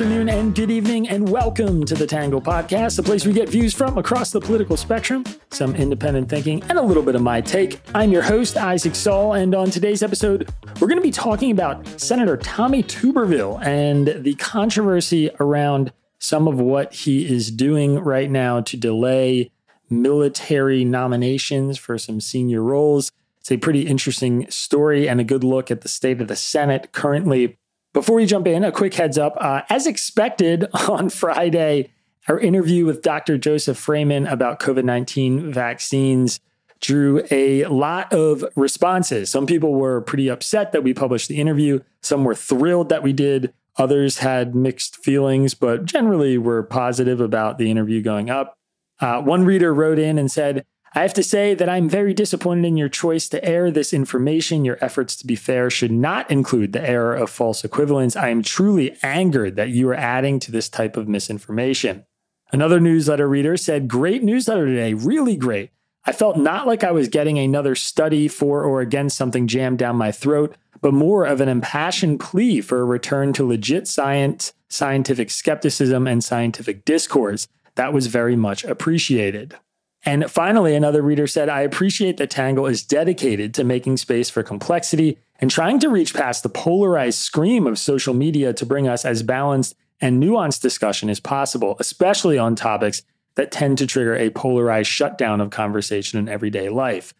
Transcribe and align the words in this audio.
Afternoon, 0.00 0.30
and 0.30 0.54
good 0.54 0.70
evening, 0.70 1.06
and 1.10 1.28
welcome 1.28 1.84
to 1.84 1.94
the 1.94 2.06
Tangle 2.06 2.40
Podcast, 2.40 2.96
the 2.96 3.02
place 3.02 3.26
we 3.26 3.34
get 3.34 3.50
views 3.50 3.74
from 3.74 3.98
across 3.98 4.30
the 4.30 4.40
political 4.40 4.74
spectrum, 4.74 5.26
some 5.50 5.76
independent 5.76 6.26
thinking, 6.26 6.62
and 6.70 6.78
a 6.78 6.82
little 6.82 7.02
bit 7.02 7.14
of 7.14 7.20
my 7.20 7.42
take. 7.42 7.82
I'm 7.94 8.10
your 8.10 8.22
host, 8.22 8.56
Isaac 8.56 8.94
Saul, 8.94 9.34
and 9.34 9.54
on 9.54 9.68
today's 9.68 10.02
episode, 10.02 10.48
we're 10.80 10.88
going 10.88 10.96
to 10.96 11.02
be 11.02 11.10
talking 11.10 11.50
about 11.50 11.86
Senator 12.00 12.38
Tommy 12.38 12.82
Tuberville 12.82 13.62
and 13.62 14.24
the 14.24 14.32
controversy 14.36 15.28
around 15.38 15.92
some 16.18 16.48
of 16.48 16.58
what 16.58 16.94
he 16.94 17.30
is 17.30 17.50
doing 17.50 17.98
right 17.98 18.30
now 18.30 18.62
to 18.62 18.78
delay 18.78 19.50
military 19.90 20.82
nominations 20.82 21.76
for 21.76 21.98
some 21.98 22.22
senior 22.22 22.62
roles. 22.62 23.12
It's 23.40 23.52
a 23.52 23.58
pretty 23.58 23.82
interesting 23.82 24.50
story 24.50 25.10
and 25.10 25.20
a 25.20 25.24
good 25.24 25.44
look 25.44 25.70
at 25.70 25.82
the 25.82 25.90
state 25.90 26.22
of 26.22 26.28
the 26.28 26.36
Senate 26.36 26.92
currently 26.92 27.58
before 27.92 28.16
we 28.16 28.26
jump 28.26 28.46
in, 28.46 28.64
a 28.64 28.72
quick 28.72 28.94
heads 28.94 29.18
up. 29.18 29.36
Uh, 29.38 29.62
as 29.68 29.86
expected 29.86 30.66
on 30.88 31.08
Friday, 31.08 31.92
our 32.28 32.38
interview 32.38 32.86
with 32.86 33.02
Dr. 33.02 33.38
Joseph 33.38 33.78
Fraiman 33.78 34.30
about 34.30 34.60
COVID 34.60 34.84
19 34.84 35.52
vaccines 35.52 36.40
drew 36.80 37.22
a 37.30 37.64
lot 37.66 38.12
of 38.12 38.44
responses. 38.56 39.30
Some 39.30 39.46
people 39.46 39.74
were 39.74 40.00
pretty 40.00 40.28
upset 40.28 40.72
that 40.72 40.82
we 40.82 40.94
published 40.94 41.28
the 41.28 41.40
interview, 41.40 41.80
some 42.00 42.24
were 42.24 42.34
thrilled 42.34 42.88
that 42.88 43.02
we 43.02 43.12
did. 43.12 43.52
Others 43.76 44.18
had 44.18 44.54
mixed 44.54 44.96
feelings, 44.96 45.54
but 45.54 45.84
generally 45.84 46.36
were 46.36 46.62
positive 46.62 47.20
about 47.20 47.56
the 47.56 47.70
interview 47.70 48.02
going 48.02 48.28
up. 48.28 48.58
Uh, 48.98 49.22
one 49.22 49.44
reader 49.44 49.72
wrote 49.72 49.98
in 49.98 50.18
and 50.18 50.30
said, 50.30 50.66
I 50.92 51.02
have 51.02 51.14
to 51.14 51.22
say 51.22 51.54
that 51.54 51.68
I'm 51.68 51.88
very 51.88 52.12
disappointed 52.12 52.66
in 52.66 52.76
your 52.76 52.88
choice 52.88 53.28
to 53.28 53.44
air 53.44 53.70
this 53.70 53.92
information. 53.92 54.64
Your 54.64 54.76
efforts 54.80 55.14
to 55.16 55.26
be 55.26 55.36
fair 55.36 55.70
should 55.70 55.92
not 55.92 56.28
include 56.30 56.72
the 56.72 56.86
error 56.86 57.14
of 57.14 57.30
false 57.30 57.64
equivalence. 57.64 58.16
I 58.16 58.30
am 58.30 58.42
truly 58.42 58.96
angered 59.00 59.54
that 59.54 59.68
you 59.68 59.88
are 59.90 59.94
adding 59.94 60.40
to 60.40 60.50
this 60.50 60.68
type 60.68 60.96
of 60.96 61.06
misinformation. 61.06 62.06
Another 62.52 62.80
newsletter 62.80 63.28
reader 63.28 63.56
said, 63.56 63.86
Great 63.86 64.24
newsletter 64.24 64.66
today, 64.66 64.94
really 64.94 65.36
great. 65.36 65.70
I 66.04 66.12
felt 66.12 66.36
not 66.36 66.66
like 66.66 66.82
I 66.82 66.90
was 66.90 67.06
getting 67.08 67.38
another 67.38 67.76
study 67.76 68.26
for 68.26 68.64
or 68.64 68.80
against 68.80 69.16
something 69.16 69.46
jammed 69.46 69.78
down 69.78 69.94
my 69.94 70.10
throat, 70.10 70.56
but 70.80 70.92
more 70.92 71.24
of 71.24 71.40
an 71.40 71.48
impassioned 71.48 72.18
plea 72.18 72.60
for 72.60 72.80
a 72.80 72.84
return 72.84 73.32
to 73.34 73.46
legit 73.46 73.86
science, 73.86 74.54
scientific 74.68 75.30
skepticism, 75.30 76.08
and 76.08 76.24
scientific 76.24 76.84
discourse. 76.84 77.46
That 77.76 77.92
was 77.92 78.08
very 78.08 78.34
much 78.34 78.64
appreciated. 78.64 79.54
And 80.04 80.30
finally, 80.30 80.74
another 80.74 81.02
reader 81.02 81.26
said, 81.26 81.48
I 81.48 81.60
appreciate 81.60 82.16
that 82.16 82.30
Tangle 82.30 82.66
is 82.66 82.82
dedicated 82.82 83.52
to 83.54 83.64
making 83.64 83.98
space 83.98 84.30
for 84.30 84.42
complexity 84.42 85.18
and 85.40 85.50
trying 85.50 85.78
to 85.80 85.88
reach 85.88 86.14
past 86.14 86.42
the 86.42 86.48
polarized 86.48 87.18
scream 87.18 87.66
of 87.66 87.78
social 87.78 88.14
media 88.14 88.52
to 88.54 88.66
bring 88.66 88.88
us 88.88 89.04
as 89.04 89.22
balanced 89.22 89.74
and 90.00 90.22
nuanced 90.22 90.62
discussion 90.62 91.10
as 91.10 91.20
possible, 91.20 91.76
especially 91.78 92.38
on 92.38 92.56
topics 92.56 93.02
that 93.34 93.52
tend 93.52 93.78
to 93.78 93.86
trigger 93.86 94.16
a 94.16 94.30
polarized 94.30 94.88
shutdown 94.88 95.40
of 95.40 95.50
conversation 95.50 96.18
in 96.18 96.28
everyday 96.28 96.68
life. 96.68 97.14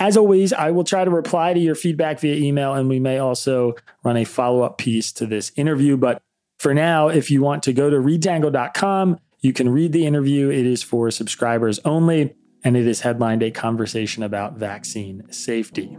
As 0.00 0.16
always, 0.16 0.52
I 0.52 0.70
will 0.70 0.84
try 0.84 1.04
to 1.04 1.10
reply 1.10 1.54
to 1.54 1.60
your 1.60 1.74
feedback 1.74 2.18
via 2.20 2.34
email, 2.34 2.74
and 2.74 2.88
we 2.88 2.98
may 2.98 3.18
also 3.18 3.74
run 4.02 4.16
a 4.16 4.24
follow 4.24 4.62
up 4.62 4.78
piece 4.78 5.12
to 5.12 5.26
this 5.26 5.52
interview. 5.56 5.96
But 5.96 6.20
for 6.58 6.74
now, 6.74 7.08
if 7.08 7.30
you 7.30 7.42
want 7.42 7.62
to 7.64 7.72
go 7.72 7.90
to 7.90 7.96
readtangle.com, 7.96 9.20
you 9.44 9.52
can 9.52 9.68
read 9.68 9.92
the 9.92 10.06
interview. 10.06 10.48
It 10.48 10.64
is 10.64 10.82
for 10.82 11.10
subscribers 11.10 11.78
only, 11.84 12.34
and 12.64 12.78
it 12.78 12.86
is 12.86 13.02
headlined 13.02 13.42
A 13.42 13.50
Conversation 13.50 14.22
About 14.22 14.54
Vaccine 14.54 15.30
Safety. 15.30 15.98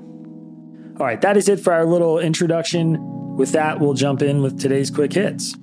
All 1.00 1.06
right, 1.06 1.22
that 1.22 1.38
is 1.38 1.48
it 1.48 1.60
for 1.60 1.72
our 1.72 1.86
little 1.86 2.18
introduction. 2.18 2.98
With 3.38 3.52
that, 3.52 3.80
we'll 3.80 3.94
jump 3.94 4.24
in 4.24 4.42
with 4.42 4.60
today's 4.60 4.90
quick 4.90 5.14
hits. 5.14 5.56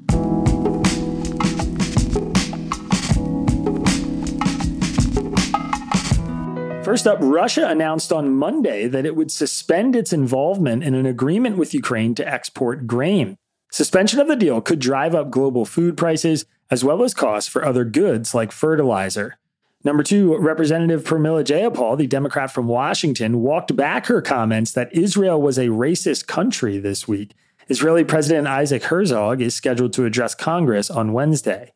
First 6.85 7.09
up, 7.09 7.19
Russia 7.21 7.67
announced 7.69 8.13
on 8.13 8.33
Monday 8.33 8.87
that 8.87 9.07
it 9.07 9.17
would 9.17 9.33
suspend 9.33 9.97
its 9.97 10.13
involvement 10.13 10.85
in 10.85 10.95
an 10.95 11.07
agreement 11.07 11.57
with 11.57 11.75
Ukraine 11.75 12.15
to 12.15 12.29
export 12.33 12.87
grain. 12.87 13.39
Suspension 13.73 14.21
of 14.21 14.29
the 14.29 14.37
deal 14.37 14.61
could 14.61 14.79
drive 14.79 15.15
up 15.15 15.31
global 15.31 15.65
food 15.65 15.97
prices 15.97 16.45
as 16.71 16.85
well 16.85 17.03
as 17.03 17.15
costs 17.15 17.49
for 17.49 17.65
other 17.65 17.87
goods 17.87 18.35
like 18.35 18.53
fertilizer. 18.53 19.39
Number 19.83 20.03
two, 20.03 20.37
Representative 20.37 21.05
Pramila 21.05 21.43
Jayapal, 21.43 21.97
the 21.97 22.07
Democrat 22.07 22.53
from 22.53 22.69
Washington, 22.69 23.41
walked 23.41 23.75
back 23.75 24.07
her 24.07 24.21
comments 24.21 24.73
that 24.73 24.95
Israel 24.95 25.41
was 25.41 25.57
a 25.57 25.69
racist 25.69 26.27
country 26.27 26.79
this 26.79 27.09
week. 27.09 27.33
Israeli 27.69 28.05
President 28.05 28.47
Isaac 28.47 28.85
Herzog 28.85 29.41
is 29.41 29.55
scheduled 29.55 29.95
to 29.95 30.05
address 30.05 30.35
Congress 30.35 30.91
on 30.91 31.15
Wednesday. 31.15 31.73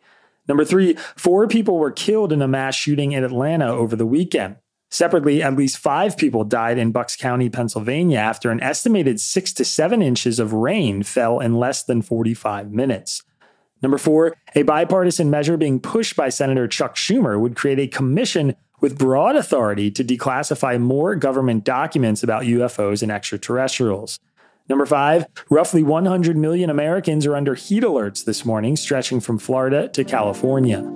Number 0.47 0.67
three, 0.67 0.99
four 1.17 1.49
people 1.49 1.79
were 1.79 1.91
killed 1.91 2.31
in 2.31 2.43
a 2.43 2.49
mass 2.49 2.75
shooting 2.75 3.13
in 3.13 3.25
Atlanta 3.25 3.69
over 3.69 3.97
the 3.97 4.07
weekend. 4.07 4.57
Separately, 4.97 5.43
at 5.43 5.55
least 5.55 5.77
five 5.77 6.17
people 6.17 6.43
died 6.43 6.79
in 6.79 6.91
Bucks 6.91 7.17
County, 7.17 7.51
Pennsylvania, 7.51 8.17
after 8.17 8.51
an 8.51 8.63
estimated 8.63 9.21
six 9.21 9.53
to 9.53 9.63
seven 9.63 10.01
inches 10.01 10.39
of 10.39 10.55
rain 10.55 11.03
fell 11.03 11.39
in 11.39 11.59
less 11.59 11.85
than 11.85 12.01
45 12.01 12.73
minutes. 12.73 13.23
Number 13.83 13.99
four, 13.99 14.35
a 14.55 14.63
bipartisan 14.63 15.29
measure 15.29 15.59
being 15.59 15.81
pushed 15.81 16.17
by 16.17 16.31
Senator 16.31 16.67
Chuck 16.67 16.95
Schumer 16.95 17.39
would 17.39 17.57
create 17.57 17.79
a 17.79 17.87
commission 17.87 18.57
with 18.81 18.97
broad 18.97 19.37
authority 19.37 19.91
to 19.91 20.03
declassify 20.03 20.81
more 20.81 21.15
government 21.15 21.63
documents 21.65 22.23
about 22.23 22.45
UFOs 22.45 23.03
and 23.03 23.13
extraterrestrials. 23.13 24.19
Number 24.67 24.87
five, 24.87 25.27
roughly 25.51 25.83
100 25.83 26.39
million 26.39 26.71
Americans 26.71 27.27
are 27.27 27.37
under 27.37 27.55
heat 27.55 27.83
alerts 27.83 28.25
this 28.25 28.47
morning, 28.47 28.77
stretching 28.77 29.21
from 29.21 29.39
Florida 29.39 29.89
to 29.89 30.05
California. 30.05 30.91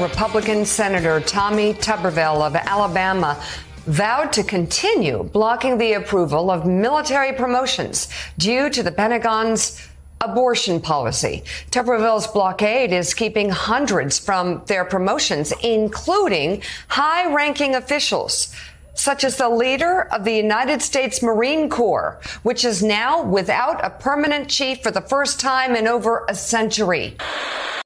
Republican 0.00 0.64
Senator 0.64 1.20
Tommy 1.20 1.74
Tuberville 1.74 2.46
of 2.46 2.56
Alabama 2.56 3.42
vowed 3.86 4.32
to 4.32 4.42
continue 4.42 5.22
blocking 5.22 5.76
the 5.76 5.92
approval 5.92 6.50
of 6.50 6.66
military 6.66 7.34
promotions 7.34 8.08
due 8.38 8.70
to 8.70 8.82
the 8.82 8.90
Pentagon's 8.90 9.86
abortion 10.22 10.80
policy. 10.80 11.44
Tuberville's 11.70 12.26
blockade 12.26 12.92
is 12.92 13.12
keeping 13.12 13.50
hundreds 13.50 14.18
from 14.18 14.62
their 14.66 14.84
promotions, 14.84 15.52
including 15.62 16.62
high 16.88 17.32
ranking 17.34 17.74
officials 17.74 18.54
such 18.94 19.24
as 19.24 19.36
the 19.36 19.48
leader 19.48 20.02
of 20.12 20.24
the 20.24 20.34
United 20.34 20.82
States 20.82 21.22
Marine 21.22 21.70
Corps, 21.70 22.20
which 22.42 22.64
is 22.64 22.82
now 22.82 23.22
without 23.22 23.82
a 23.84 23.88
permanent 23.88 24.48
chief 24.48 24.82
for 24.82 24.90
the 24.90 25.00
first 25.00 25.40
time 25.40 25.74
in 25.74 25.86
over 25.86 26.26
a 26.28 26.34
century. 26.34 27.16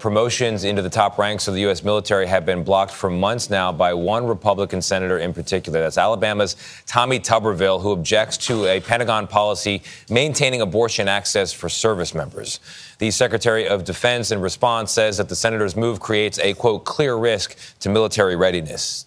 Promotions 0.05 0.65
into 0.65 0.83
the 0.83 0.91
top 0.91 1.17
ranks 1.17 1.49
of 1.49 1.55
the 1.55 1.63
U.S. 1.63 1.83
military 1.83 2.27
have 2.27 2.45
been 2.45 2.63
blocked 2.63 2.93
for 2.93 3.09
months 3.09 3.49
now 3.49 3.73
by 3.73 3.95
one 3.95 4.27
Republican 4.27 4.83
senator 4.83 5.17
in 5.17 5.33
particular. 5.33 5.81
That's 5.81 5.97
Alabama's 5.97 6.57
Tommy 6.85 7.19
Tuberville, 7.19 7.81
who 7.81 7.91
objects 7.93 8.37
to 8.49 8.67
a 8.67 8.81
Pentagon 8.81 9.27
policy 9.27 9.83
maintaining 10.11 10.61
abortion 10.61 11.09
access 11.09 11.55
for 11.55 11.71
service 11.71 12.15
members. 12.15 12.61
The 12.99 13.11
Secretary 13.11 13.67
of 13.67 13.85
Defense, 13.85 14.31
in 14.31 14.43
response, 14.43 14.93
says 14.93 15.17
that 15.17 15.31
the 15.31 15.37
senator's 15.37 15.75
move 15.75 16.01
creates 16.01 16.39
a, 16.41 16.53
quote, 16.53 16.85
clear 16.85 17.17
risk 17.17 17.57
to 17.81 17.89
military 17.89 18.37
readiness. 18.37 19.07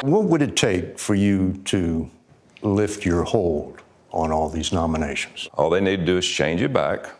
What 0.00 0.24
would 0.24 0.40
it 0.40 0.56
take 0.56 0.98
for 0.98 1.14
you 1.14 1.60
to 1.66 2.10
lift 2.62 3.04
your 3.04 3.24
hold 3.24 3.82
on 4.10 4.32
all 4.32 4.48
these 4.48 4.72
nominations? 4.72 5.50
All 5.52 5.68
they 5.68 5.82
need 5.82 5.98
to 5.98 6.06
do 6.06 6.16
is 6.16 6.26
change 6.26 6.62
it 6.62 6.72
back 6.72 7.10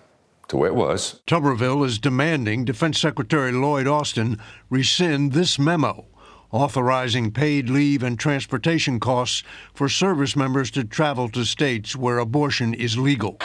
to 0.55 0.59
where 0.59 0.71
it 0.71 0.75
was. 0.75 1.21
Tuberville 1.27 1.85
is 1.85 1.99
demanding 1.99 2.65
Defense 2.65 3.01
Secretary 3.01 3.51
Lloyd 3.51 3.89
Austin 3.89 4.41
rescind 4.71 5.33
this 5.33 5.59
memo 5.59 6.07
authorizing 6.53 7.33
paid 7.33 7.69
leave 7.69 8.05
and 8.05 8.17
transportation 8.17 9.01
costs 9.01 9.43
for 9.75 9.89
service 9.89 10.37
members 10.37 10.71
to 10.71 10.85
travel 10.85 11.29
to 11.29 11.45
states 11.45 11.97
where 11.97 12.19
abortion 12.19 12.73
is 12.73 12.97
legal. 12.97 13.37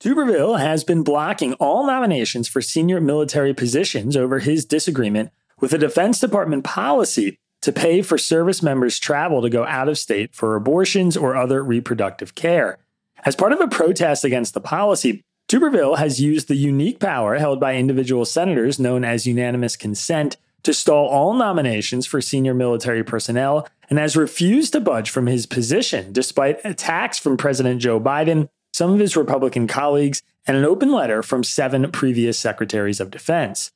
Tuberville 0.00 0.58
has 0.58 0.84
been 0.84 1.02
blocking 1.02 1.52
all 1.54 1.86
nominations 1.86 2.48
for 2.48 2.62
senior 2.62 2.98
military 2.98 3.52
positions 3.52 4.16
over 4.16 4.38
his 4.38 4.64
disagreement 4.64 5.30
with 5.60 5.72
the 5.72 5.78
Defense 5.78 6.18
Department 6.18 6.64
policy 6.64 7.38
to 7.60 7.72
pay 7.72 8.00
for 8.00 8.16
service 8.16 8.62
members' 8.62 8.98
travel 8.98 9.42
to 9.42 9.50
go 9.50 9.66
out 9.66 9.88
of 9.90 9.98
state 9.98 10.34
for 10.34 10.56
abortions 10.56 11.14
or 11.14 11.36
other 11.36 11.62
reproductive 11.62 12.34
care. 12.34 12.78
As 13.24 13.36
part 13.36 13.52
of 13.52 13.60
a 13.60 13.68
protest 13.68 14.24
against 14.24 14.54
the 14.54 14.60
policy, 14.60 15.22
Tuberville 15.48 15.98
has 15.98 16.20
used 16.20 16.48
the 16.48 16.56
unique 16.56 17.00
power 17.00 17.36
held 17.36 17.58
by 17.58 17.74
individual 17.74 18.24
senators 18.24 18.78
known 18.78 19.04
as 19.04 19.26
unanimous 19.26 19.76
consent 19.76 20.36
to 20.62 20.74
stall 20.74 21.08
all 21.08 21.34
nominations 21.34 22.06
for 22.06 22.20
senior 22.20 22.54
military 22.54 23.02
personnel 23.02 23.66
and 23.88 23.98
has 23.98 24.16
refused 24.16 24.72
to 24.74 24.80
budge 24.80 25.08
from 25.08 25.26
his 25.26 25.46
position 25.46 26.12
despite 26.12 26.60
attacks 26.64 27.18
from 27.18 27.36
President 27.36 27.80
Joe 27.80 27.98
Biden, 27.98 28.48
some 28.72 28.92
of 28.92 29.00
his 29.00 29.16
Republican 29.16 29.66
colleagues, 29.66 30.22
and 30.46 30.56
an 30.56 30.64
open 30.64 30.92
letter 30.92 31.22
from 31.22 31.42
seven 31.42 31.90
previous 31.90 32.38
secretaries 32.38 33.00
of 33.00 33.10
defense. 33.10 33.70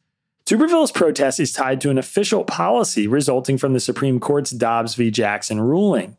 Tuberville's 0.44 0.92
protest 0.92 1.38
is 1.38 1.52
tied 1.52 1.80
to 1.80 1.90
an 1.90 1.98
official 1.98 2.44
policy 2.44 3.06
resulting 3.06 3.56
from 3.56 3.72
the 3.72 3.80
Supreme 3.80 4.18
Court's 4.18 4.50
Dobbs 4.50 4.94
v. 4.94 5.10
Jackson 5.10 5.60
ruling. 5.60 6.16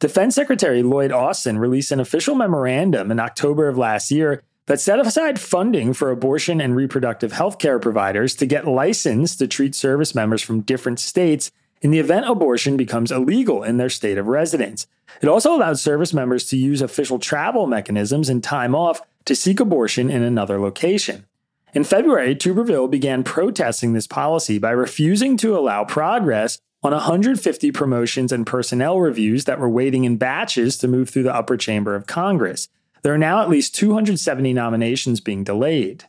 Defense 0.00 0.36
Secretary 0.36 0.80
Lloyd 0.84 1.10
Austin 1.10 1.58
released 1.58 1.90
an 1.90 1.98
official 1.98 2.36
memorandum 2.36 3.10
in 3.10 3.18
October 3.18 3.66
of 3.66 3.76
last 3.76 4.12
year 4.12 4.44
that 4.66 4.80
set 4.80 5.00
aside 5.00 5.40
funding 5.40 5.92
for 5.92 6.12
abortion 6.12 6.60
and 6.60 6.76
reproductive 6.76 7.32
health 7.32 7.58
care 7.58 7.80
providers 7.80 8.36
to 8.36 8.46
get 8.46 8.68
licensed 8.68 9.40
to 9.40 9.48
treat 9.48 9.74
service 9.74 10.14
members 10.14 10.40
from 10.40 10.60
different 10.60 11.00
states 11.00 11.50
in 11.80 11.90
the 11.90 11.98
event 11.98 12.28
abortion 12.28 12.76
becomes 12.76 13.10
illegal 13.10 13.64
in 13.64 13.76
their 13.76 13.90
state 13.90 14.18
of 14.18 14.28
residence. 14.28 14.86
It 15.20 15.28
also 15.28 15.56
allowed 15.56 15.80
service 15.80 16.14
members 16.14 16.44
to 16.50 16.56
use 16.56 16.80
official 16.80 17.18
travel 17.18 17.66
mechanisms 17.66 18.28
and 18.28 18.42
time 18.42 18.76
off 18.76 19.00
to 19.24 19.34
seek 19.34 19.58
abortion 19.58 20.10
in 20.10 20.22
another 20.22 20.60
location. 20.60 21.26
In 21.74 21.82
February, 21.82 22.36
Tuberville 22.36 22.88
began 22.88 23.24
protesting 23.24 23.94
this 23.94 24.06
policy 24.06 24.58
by 24.58 24.70
refusing 24.70 25.36
to 25.38 25.58
allow 25.58 25.84
progress 25.84 26.60
on 26.82 26.92
150 26.92 27.72
promotions 27.72 28.30
and 28.30 28.46
personnel 28.46 29.00
reviews 29.00 29.44
that 29.44 29.58
were 29.58 29.68
waiting 29.68 30.04
in 30.04 30.16
batches 30.16 30.76
to 30.78 30.88
move 30.88 31.10
through 31.10 31.24
the 31.24 31.34
upper 31.34 31.56
chamber 31.56 31.94
of 31.94 32.06
Congress. 32.06 32.68
There 33.02 33.12
are 33.12 33.18
now 33.18 33.42
at 33.42 33.48
least 33.48 33.74
270 33.74 34.52
nominations 34.52 35.20
being 35.20 35.44
delayed. 35.44 36.04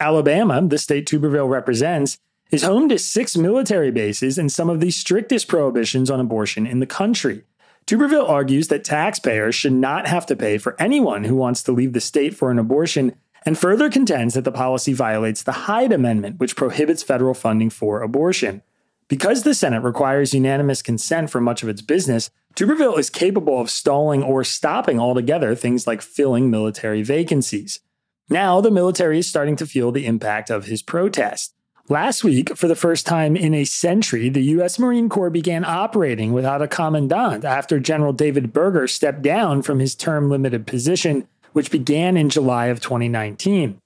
Alabama, 0.00 0.62
the 0.66 0.78
state 0.78 1.06
Tuberville 1.06 1.48
represents, 1.48 2.18
is 2.50 2.62
home 2.62 2.88
to 2.88 2.98
six 2.98 3.36
military 3.36 3.90
bases 3.90 4.38
and 4.38 4.50
some 4.50 4.70
of 4.70 4.80
the 4.80 4.90
strictest 4.90 5.48
prohibitions 5.48 6.10
on 6.10 6.20
abortion 6.20 6.66
in 6.66 6.78
the 6.78 6.86
country. 6.86 7.42
Tuberville 7.86 8.28
argues 8.28 8.68
that 8.68 8.84
taxpayers 8.84 9.54
should 9.54 9.72
not 9.72 10.06
have 10.06 10.26
to 10.26 10.36
pay 10.36 10.58
for 10.58 10.76
anyone 10.80 11.24
who 11.24 11.36
wants 11.36 11.62
to 11.64 11.72
leave 11.72 11.92
the 11.92 12.00
state 12.00 12.34
for 12.34 12.50
an 12.50 12.58
abortion 12.58 13.14
and 13.44 13.58
further 13.58 13.90
contends 13.90 14.34
that 14.34 14.44
the 14.44 14.52
policy 14.52 14.92
violates 14.92 15.42
the 15.42 15.52
Hyde 15.52 15.92
Amendment, 15.92 16.40
which 16.40 16.56
prohibits 16.56 17.02
federal 17.02 17.34
funding 17.34 17.68
for 17.68 18.00
abortion. 18.00 18.62
Because 19.08 19.42
the 19.42 19.54
Senate 19.54 19.82
requires 19.82 20.34
unanimous 20.34 20.82
consent 20.82 21.30
for 21.30 21.40
much 21.40 21.62
of 21.62 21.68
its 21.68 21.82
business, 21.82 22.30
Tuberville 22.56 22.98
is 22.98 23.10
capable 23.10 23.60
of 23.60 23.70
stalling 23.70 24.22
or 24.22 24.44
stopping 24.44 24.98
altogether 24.98 25.54
things 25.54 25.86
like 25.86 26.02
filling 26.02 26.50
military 26.50 27.02
vacancies. 27.02 27.80
Now, 28.28 28.60
the 28.60 28.70
military 28.70 29.18
is 29.18 29.28
starting 29.28 29.56
to 29.56 29.66
feel 29.66 29.92
the 29.92 30.06
impact 30.06 30.50
of 30.50 30.66
his 30.66 30.82
protest. 30.82 31.54
Last 31.88 32.24
week, 32.24 32.56
for 32.56 32.66
the 32.66 32.74
first 32.74 33.06
time 33.06 33.36
in 33.36 33.52
a 33.52 33.64
century, 33.64 34.30
the 34.30 34.42
U.S. 34.42 34.78
Marine 34.78 35.10
Corps 35.10 35.28
began 35.28 35.66
operating 35.66 36.32
without 36.32 36.62
a 36.62 36.68
commandant 36.68 37.44
after 37.44 37.78
General 37.78 38.14
David 38.14 38.54
Berger 38.54 38.88
stepped 38.88 39.20
down 39.20 39.60
from 39.60 39.80
his 39.80 39.94
term 39.94 40.30
limited 40.30 40.66
position 40.66 41.28
which 41.54 41.70
began 41.70 42.16
in 42.16 42.28
July 42.28 42.66
of 42.66 42.80
2019. 42.80 43.78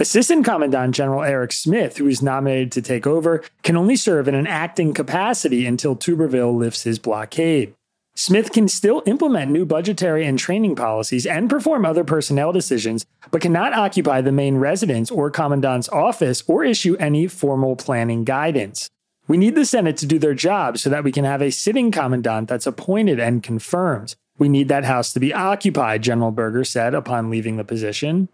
Assistant 0.00 0.44
Commandant 0.44 0.92
General 0.92 1.22
Eric 1.22 1.52
Smith, 1.52 1.98
who 1.98 2.08
is 2.08 2.20
nominated 2.20 2.72
to 2.72 2.82
take 2.82 3.06
over, 3.06 3.44
can 3.62 3.76
only 3.76 3.94
serve 3.94 4.26
in 4.26 4.34
an 4.34 4.46
acting 4.46 4.92
capacity 4.92 5.66
until 5.66 5.94
Tuberville 5.94 6.56
lifts 6.56 6.82
his 6.82 6.98
blockade. 6.98 7.74
Smith 8.16 8.52
can 8.52 8.68
still 8.68 9.02
implement 9.06 9.50
new 9.50 9.64
budgetary 9.64 10.24
and 10.24 10.38
training 10.38 10.74
policies 10.74 11.26
and 11.26 11.50
perform 11.50 11.84
other 11.84 12.04
personnel 12.04 12.52
decisions, 12.52 13.06
but 13.30 13.40
cannot 13.40 13.72
occupy 13.72 14.20
the 14.20 14.32
main 14.32 14.56
residence 14.56 15.10
or 15.10 15.30
commandant's 15.30 15.88
office 15.88 16.42
or 16.46 16.64
issue 16.64 16.96
any 16.96 17.26
formal 17.26 17.76
planning 17.76 18.24
guidance. 18.24 18.90
We 19.26 19.36
need 19.36 19.54
the 19.54 19.64
Senate 19.64 19.96
to 19.98 20.06
do 20.06 20.18
their 20.18 20.34
job 20.34 20.78
so 20.78 20.90
that 20.90 21.02
we 21.04 21.12
can 21.12 21.24
have 21.24 21.42
a 21.42 21.50
sitting 21.50 21.90
commandant 21.90 22.48
that's 22.48 22.66
appointed 22.66 23.18
and 23.18 23.42
confirmed. 23.42 24.16
We 24.38 24.48
need 24.48 24.68
that 24.68 24.84
house 24.84 25.12
to 25.12 25.20
be 25.20 25.32
occupied, 25.32 26.02
General 26.02 26.32
Berger 26.32 26.64
said 26.64 26.94
upon 26.94 27.30
leaving 27.30 27.56
the 27.56 27.64
position. 27.64 28.28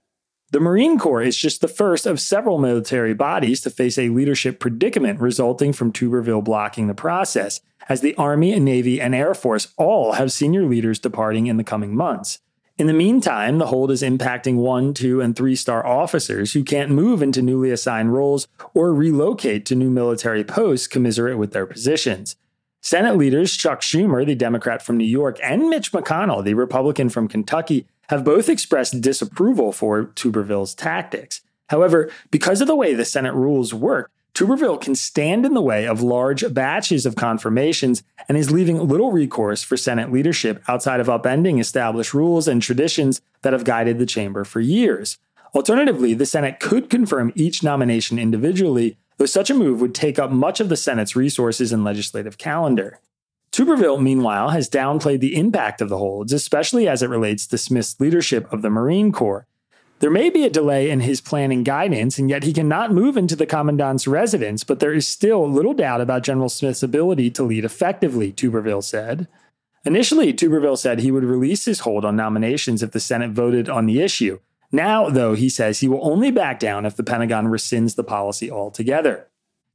The 0.52 0.58
Marine 0.58 0.98
Corps 0.98 1.22
is 1.22 1.36
just 1.36 1.60
the 1.60 1.68
first 1.68 2.06
of 2.06 2.18
several 2.18 2.58
military 2.58 3.14
bodies 3.14 3.60
to 3.60 3.70
face 3.70 3.96
a 3.96 4.08
leadership 4.08 4.58
predicament 4.58 5.20
resulting 5.20 5.72
from 5.72 5.92
Tuberville 5.92 6.42
blocking 6.42 6.88
the 6.88 6.94
process, 6.94 7.60
as 7.88 8.00
the 8.00 8.16
Army, 8.16 8.58
Navy, 8.58 9.00
and 9.00 9.14
Air 9.14 9.32
Force 9.32 9.72
all 9.76 10.14
have 10.14 10.32
senior 10.32 10.64
leaders 10.64 10.98
departing 10.98 11.46
in 11.46 11.56
the 11.56 11.62
coming 11.62 11.94
months. 11.94 12.40
In 12.78 12.88
the 12.88 12.92
meantime, 12.92 13.58
the 13.58 13.66
hold 13.66 13.92
is 13.92 14.02
impacting 14.02 14.56
one, 14.56 14.92
two, 14.92 15.20
and 15.20 15.36
three 15.36 15.54
star 15.54 15.86
officers 15.86 16.52
who 16.52 16.64
can't 16.64 16.90
move 16.90 17.22
into 17.22 17.42
newly 17.42 17.70
assigned 17.70 18.12
roles 18.12 18.48
or 18.74 18.92
relocate 18.92 19.64
to 19.66 19.76
new 19.76 19.90
military 19.90 20.42
posts 20.42 20.88
commensurate 20.88 21.38
with 21.38 21.52
their 21.52 21.66
positions. 21.66 22.34
Senate 22.80 23.16
leaders 23.16 23.56
Chuck 23.56 23.82
Schumer, 23.82 24.26
the 24.26 24.34
Democrat 24.34 24.82
from 24.82 24.96
New 24.96 25.04
York, 25.04 25.38
and 25.44 25.68
Mitch 25.68 25.92
McConnell, 25.92 26.42
the 26.42 26.54
Republican 26.54 27.08
from 27.08 27.28
Kentucky, 27.28 27.86
have 28.10 28.24
both 28.24 28.48
expressed 28.48 29.00
disapproval 29.00 29.70
for 29.70 30.06
Tuberville's 30.16 30.74
tactics. 30.74 31.42
However, 31.68 32.10
because 32.32 32.60
of 32.60 32.66
the 32.66 32.74
way 32.74 32.92
the 32.92 33.04
Senate 33.04 33.34
rules 33.34 33.72
work, 33.72 34.10
Tuberville 34.34 34.80
can 34.80 34.96
stand 34.96 35.46
in 35.46 35.54
the 35.54 35.62
way 35.62 35.86
of 35.86 36.02
large 36.02 36.52
batches 36.52 37.06
of 37.06 37.14
confirmations 37.14 38.02
and 38.28 38.36
is 38.36 38.50
leaving 38.50 38.88
little 38.88 39.12
recourse 39.12 39.62
for 39.62 39.76
Senate 39.76 40.10
leadership 40.10 40.60
outside 40.66 40.98
of 40.98 41.06
upending 41.06 41.60
established 41.60 42.12
rules 42.12 42.48
and 42.48 42.60
traditions 42.60 43.20
that 43.42 43.52
have 43.52 43.62
guided 43.62 44.00
the 44.00 44.06
chamber 44.06 44.44
for 44.44 44.58
years. 44.60 45.16
Alternatively, 45.54 46.12
the 46.12 46.26
Senate 46.26 46.58
could 46.58 46.90
confirm 46.90 47.32
each 47.36 47.62
nomination 47.62 48.18
individually, 48.18 48.96
though 49.18 49.26
such 49.26 49.50
a 49.50 49.54
move 49.54 49.80
would 49.80 49.94
take 49.94 50.18
up 50.18 50.32
much 50.32 50.58
of 50.58 50.68
the 50.68 50.76
Senate's 50.76 51.14
resources 51.14 51.72
and 51.72 51.84
legislative 51.84 52.38
calendar. 52.38 52.98
Tuberville, 53.52 54.00
meanwhile, 54.00 54.50
has 54.50 54.70
downplayed 54.70 55.20
the 55.20 55.36
impact 55.36 55.80
of 55.80 55.88
the 55.88 55.98
holds, 55.98 56.32
especially 56.32 56.86
as 56.88 57.02
it 57.02 57.10
relates 57.10 57.46
to 57.46 57.58
Smith's 57.58 57.98
leadership 57.98 58.50
of 58.52 58.62
the 58.62 58.70
Marine 58.70 59.12
Corps. 59.12 59.46
There 59.98 60.10
may 60.10 60.30
be 60.30 60.44
a 60.44 60.50
delay 60.50 60.88
in 60.88 61.00
his 61.00 61.20
planning 61.20 61.62
guidance, 61.62 62.18
and 62.18 62.30
yet 62.30 62.44
he 62.44 62.52
cannot 62.52 62.92
move 62.92 63.16
into 63.16 63.36
the 63.36 63.46
commandant's 63.46 64.06
residence, 64.06 64.64
but 64.64 64.80
there 64.80 64.94
is 64.94 65.06
still 65.06 65.50
little 65.50 65.74
doubt 65.74 66.00
about 66.00 66.22
General 66.22 66.48
Smith's 66.48 66.82
ability 66.82 67.30
to 67.32 67.42
lead 67.42 67.64
effectively, 67.64 68.32
Tuberville 68.32 68.84
said. 68.84 69.28
Initially, 69.84 70.32
Tuberville 70.32 70.78
said 70.78 71.00
he 71.00 71.10
would 71.10 71.24
release 71.24 71.64
his 71.64 71.80
hold 71.80 72.04
on 72.04 72.16
nominations 72.16 72.82
if 72.82 72.92
the 72.92 73.00
Senate 73.00 73.32
voted 73.32 73.68
on 73.68 73.86
the 73.86 74.00
issue, 74.00 74.38
now, 74.72 75.08
though, 75.08 75.34
he 75.34 75.48
says 75.48 75.80
he 75.80 75.88
will 75.88 76.06
only 76.06 76.30
back 76.30 76.60
down 76.60 76.86
if 76.86 76.96
the 76.96 77.02
Pentagon 77.02 77.46
rescinds 77.46 77.96
the 77.96 78.04
policy 78.04 78.50
altogether. 78.50 79.26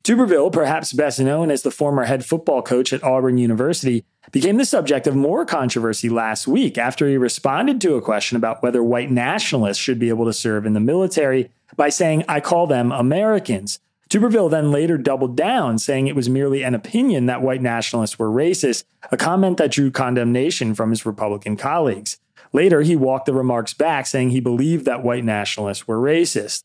Tuberville, 0.05 0.51
perhaps 0.51 0.93
best 0.93 1.19
known 1.19 1.50
as 1.50 1.63
the 1.63 1.71
former 1.71 2.03
head 2.03 2.24
football 2.24 2.62
coach 2.62 2.93
at 2.93 3.03
Auburn 3.03 3.39
University, 3.39 4.05
became 4.31 4.57
the 4.57 4.63
subject 4.63 5.07
of 5.07 5.15
more 5.15 5.47
controversy 5.47 6.09
last 6.09 6.47
week 6.47 6.77
after 6.77 7.07
he 7.09 7.17
responded 7.17 7.81
to 7.81 7.95
a 7.95 8.03
question 8.03 8.38
about 8.38 8.62
whether 8.62 8.83
white 8.83 9.09
nationalists 9.09 9.79
should 9.79 9.97
be 9.97 10.09
able 10.09 10.25
to 10.25 10.31
serve 10.31 10.67
in 10.67 10.74
the 10.74 10.79
military 10.79 11.50
by 11.75 11.89
saying, 11.89 12.24
I 12.27 12.39
call 12.39 12.67
them 12.67 12.91
Americans. 12.91 13.79
Tuberville 14.07 14.51
then 14.51 14.71
later 14.71 15.00
doubled 15.00 15.35
down, 15.35 15.79
saying 15.79 16.05
it 16.05 16.15
was 16.15 16.29
merely 16.29 16.62
an 16.62 16.75
opinion 16.75 17.25
that 17.25 17.41
white 17.41 17.63
nationalists 17.63 18.19
were 18.19 18.29
racist, 18.29 18.83
a 19.12 19.17
comment 19.17 19.57
that 19.57 19.71
drew 19.71 19.89
condemnation 19.89 20.75
from 20.75 20.91
his 20.91 21.03
Republican 21.03 21.57
colleagues. 21.57 22.19
Later, 22.53 22.83
he 22.83 22.95
walked 22.95 23.25
the 23.25 23.33
remarks 23.33 23.74
back, 23.74 24.05
saying 24.05 24.29
he 24.29 24.39
believed 24.39 24.85
that 24.85 25.03
white 25.03 25.24
nationalists 25.24 25.88
were 25.88 25.97
racist. 25.97 26.63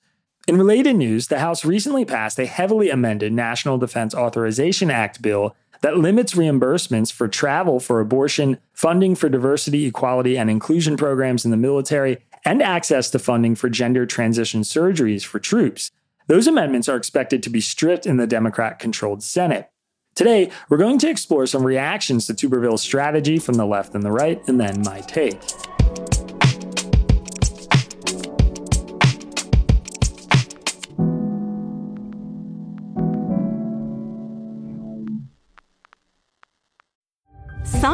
In 0.51 0.59
related 0.59 0.97
news, 0.97 1.29
the 1.29 1.39
House 1.39 1.65
recently 1.65 2.05
passed 2.05 2.37
a 2.41 2.45
heavily 2.45 2.91
amended 2.91 3.33
National 3.33 3.79
Defense 3.79 4.17
Authorization 4.17 4.91
Act 4.91 5.23
bill 5.23 5.55
that 5.83 5.97
limits 5.97 6.35
reimbursements 6.35 7.13
for 7.13 7.29
travel 7.29 7.79
for 7.79 8.01
abortion, 8.01 8.59
funding 8.73 9.15
for 9.15 9.29
diversity, 9.29 9.87
equality, 9.87 10.37
and 10.37 10.51
inclusion 10.51 10.97
programs 10.97 11.45
in 11.45 11.53
the 11.53 11.57
military, 11.57 12.19
and 12.45 12.63
access 12.63 13.11
to 13.11 13.21
funding 13.21 13.55
for 13.55 13.71
gender 13.71 14.05
transition 14.07 14.63
surgeries 14.63 15.25
for 15.25 15.39
troops. 15.39 15.93
Those 16.27 16.49
amendments 16.49 16.89
are 16.89 16.97
expected 16.97 17.45
to 17.45 17.49
be 17.49 17.61
stripped 17.61 18.05
in 18.05 18.17
the 18.17 18.27
Democrat 18.27 18.81
controlled 18.81 19.23
Senate. 19.23 19.71
Today, 20.17 20.51
we're 20.69 20.79
going 20.79 20.99
to 20.99 21.09
explore 21.09 21.47
some 21.47 21.63
reactions 21.63 22.27
to 22.27 22.35
Tuberville's 22.35 22.83
strategy 22.83 23.39
from 23.39 23.55
the 23.55 23.67
left 23.67 23.95
and 23.95 24.03
the 24.03 24.11
right, 24.11 24.43
and 24.49 24.59
then 24.59 24.83
my 24.83 24.99
take. 25.03 25.41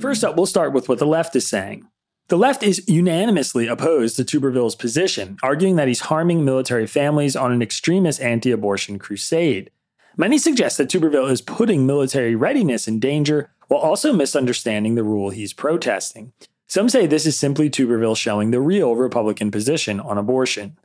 First 0.00 0.24
up, 0.24 0.34
we'll 0.34 0.46
start 0.46 0.72
with 0.72 0.88
what 0.88 0.98
the 0.98 1.06
left 1.06 1.36
is 1.36 1.46
saying. 1.46 1.86
The 2.28 2.38
left 2.38 2.62
is 2.62 2.88
unanimously 2.88 3.66
opposed 3.66 4.16
to 4.16 4.24
Tuberville's 4.24 4.74
position, 4.74 5.36
arguing 5.42 5.76
that 5.76 5.88
he's 5.88 6.00
harming 6.00 6.42
military 6.42 6.86
families 6.86 7.36
on 7.36 7.52
an 7.52 7.60
extremist 7.60 8.20
anti 8.20 8.50
abortion 8.50 8.98
crusade. 8.98 9.70
Many 10.16 10.38
suggest 10.38 10.78
that 10.78 10.88
Tuberville 10.88 11.30
is 11.30 11.42
putting 11.42 11.86
military 11.86 12.34
readiness 12.34 12.88
in 12.88 12.98
danger 12.98 13.50
while 13.68 13.80
also 13.80 14.12
misunderstanding 14.12 14.94
the 14.94 15.04
rule 15.04 15.30
he's 15.30 15.52
protesting. 15.52 16.32
Some 16.66 16.88
say 16.88 17.06
this 17.06 17.26
is 17.26 17.38
simply 17.38 17.68
Tuberville 17.68 18.16
showing 18.16 18.52
the 18.52 18.60
real 18.60 18.96
Republican 18.96 19.50
position 19.50 20.00
on 20.00 20.16
abortion. 20.16 20.78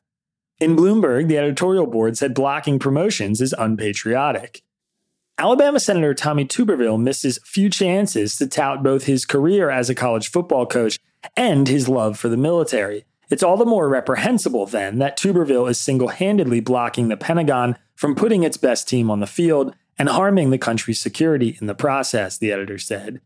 In 0.60 0.75
Bloomberg, 0.75 1.27
the 1.29 1.38
editorial 1.38 1.88
board 1.88 2.17
said 2.17 2.34
blocking 2.34 2.79
promotions 2.79 3.39
is 3.39 3.53
unpatriotic. 3.57 4.62
Alabama 5.38 5.82
Senator 5.82 6.13
Tommy 6.13 6.46
Tuberville 6.46 6.98
misses 6.98 7.39
few 7.44 7.70
chances 7.70 8.38
to 8.38 8.48
tout 8.48 8.82
both 8.82 9.04
his 9.04 9.25
career 9.25 9.70
as 9.70 9.89
a 9.89 9.96
college 9.96 10.32
football 10.32 10.65
coach 10.65 10.98
and 11.36 11.68
his 11.68 11.89
love 11.89 12.18
for 12.18 12.30
the 12.30 12.38
military. 12.38 13.04
It's 13.30 13.44
all 13.44 13.58
the 13.58 13.65
more 13.65 13.89
reprehensible, 13.89 14.65
then, 14.65 15.00
that 15.00 15.18
Tuberville 15.18 15.70
is 15.70 15.77
single 15.77 16.08
handedly 16.08 16.62
blocking 16.62 17.10
the 17.10 17.18
Pentagon 17.18 17.75
from 17.96 18.15
putting 18.15 18.44
its 18.44 18.56
best 18.56 18.88
team 18.88 19.12
on 19.12 19.20
the 19.20 19.27
field 19.27 19.75
and 20.00 20.08
harming 20.08 20.51
the 20.51 20.58
country's 20.58 21.01
security 21.01 21.58
in 21.60 21.68
the 21.68 21.75
process, 21.75 22.38
the 22.38 22.54
editor 22.54 22.77
said. 22.77 23.20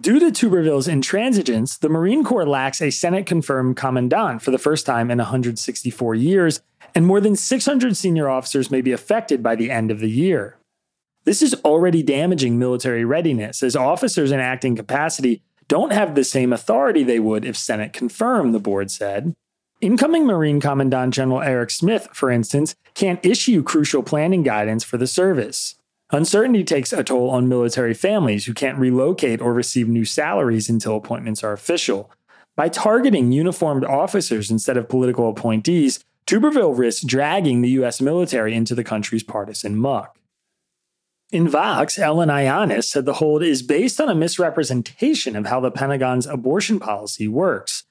Due 0.00 0.18
to 0.18 0.30
Tuberville's 0.30 0.88
intransigence, 0.88 1.78
the 1.78 1.90
Marine 1.90 2.24
Corps 2.24 2.48
lacks 2.48 2.80
a 2.80 2.90
Senate 2.90 3.26
confirmed 3.26 3.76
commandant 3.76 4.40
for 4.40 4.50
the 4.50 4.56
first 4.56 4.86
time 4.86 5.10
in 5.10 5.18
164 5.18 6.14
years, 6.14 6.62
and 6.94 7.06
more 7.06 7.20
than 7.20 7.36
600 7.36 7.94
senior 7.98 8.30
officers 8.30 8.70
may 8.70 8.80
be 8.80 8.92
affected 8.92 9.42
by 9.42 9.54
the 9.54 9.70
end 9.70 9.90
of 9.90 10.00
the 10.00 10.10
year. 10.10 10.56
This 11.24 11.42
is 11.42 11.54
already 11.64 12.02
damaging 12.02 12.58
military 12.58 13.04
readiness, 13.04 13.62
as 13.62 13.76
officers 13.76 14.32
in 14.32 14.40
acting 14.40 14.74
capacity 14.74 15.42
don't 15.68 15.92
have 15.92 16.14
the 16.14 16.24
same 16.24 16.52
authority 16.52 17.04
they 17.04 17.20
would 17.20 17.44
if 17.44 17.56
Senate 17.56 17.92
confirmed, 17.92 18.54
the 18.54 18.58
board 18.58 18.90
said. 18.90 19.36
Incoming 19.80 20.26
Marine 20.26 20.60
Commandant 20.60 21.14
General 21.14 21.42
Eric 21.42 21.70
Smith, 21.70 22.08
for 22.12 22.30
instance, 22.30 22.74
can't 22.94 23.24
issue 23.24 23.62
crucial 23.62 24.02
planning 24.02 24.42
guidance 24.42 24.82
for 24.82 24.96
the 24.96 25.06
service. 25.06 25.76
Uncertainty 26.10 26.64
takes 26.64 26.92
a 26.92 27.04
toll 27.04 27.30
on 27.30 27.48
military 27.48 27.94
families 27.94 28.46
who 28.46 28.52
can't 28.52 28.78
relocate 28.78 29.40
or 29.40 29.54
receive 29.54 29.88
new 29.88 30.04
salaries 30.04 30.68
until 30.68 30.96
appointments 30.96 31.44
are 31.44 31.52
official. 31.52 32.10
By 32.56 32.68
targeting 32.68 33.30
uniformed 33.30 33.84
officers 33.84 34.50
instead 34.50 34.76
of 34.76 34.88
political 34.88 35.30
appointees, 35.30 36.04
Tuberville 36.26 36.76
risks 36.76 37.04
dragging 37.04 37.62
the 37.62 37.70
U.S. 37.70 38.00
military 38.00 38.54
into 38.54 38.74
the 38.74 38.84
country's 38.84 39.22
partisan 39.22 39.76
muck. 39.76 40.16
In 41.32 41.48
Vox, 41.48 41.96
Ellen 41.96 42.28
Ioanes 42.28 42.84
said 42.84 43.06
the 43.06 43.14
hold 43.14 43.44
is 43.44 43.62
based 43.62 44.00
on 44.00 44.08
a 44.08 44.16
misrepresentation 44.16 45.36
of 45.36 45.46
how 45.46 45.60
the 45.60 45.70
Pentagon's 45.70 46.26
abortion 46.26 46.80
policy 46.80 47.28
works. 47.28 47.84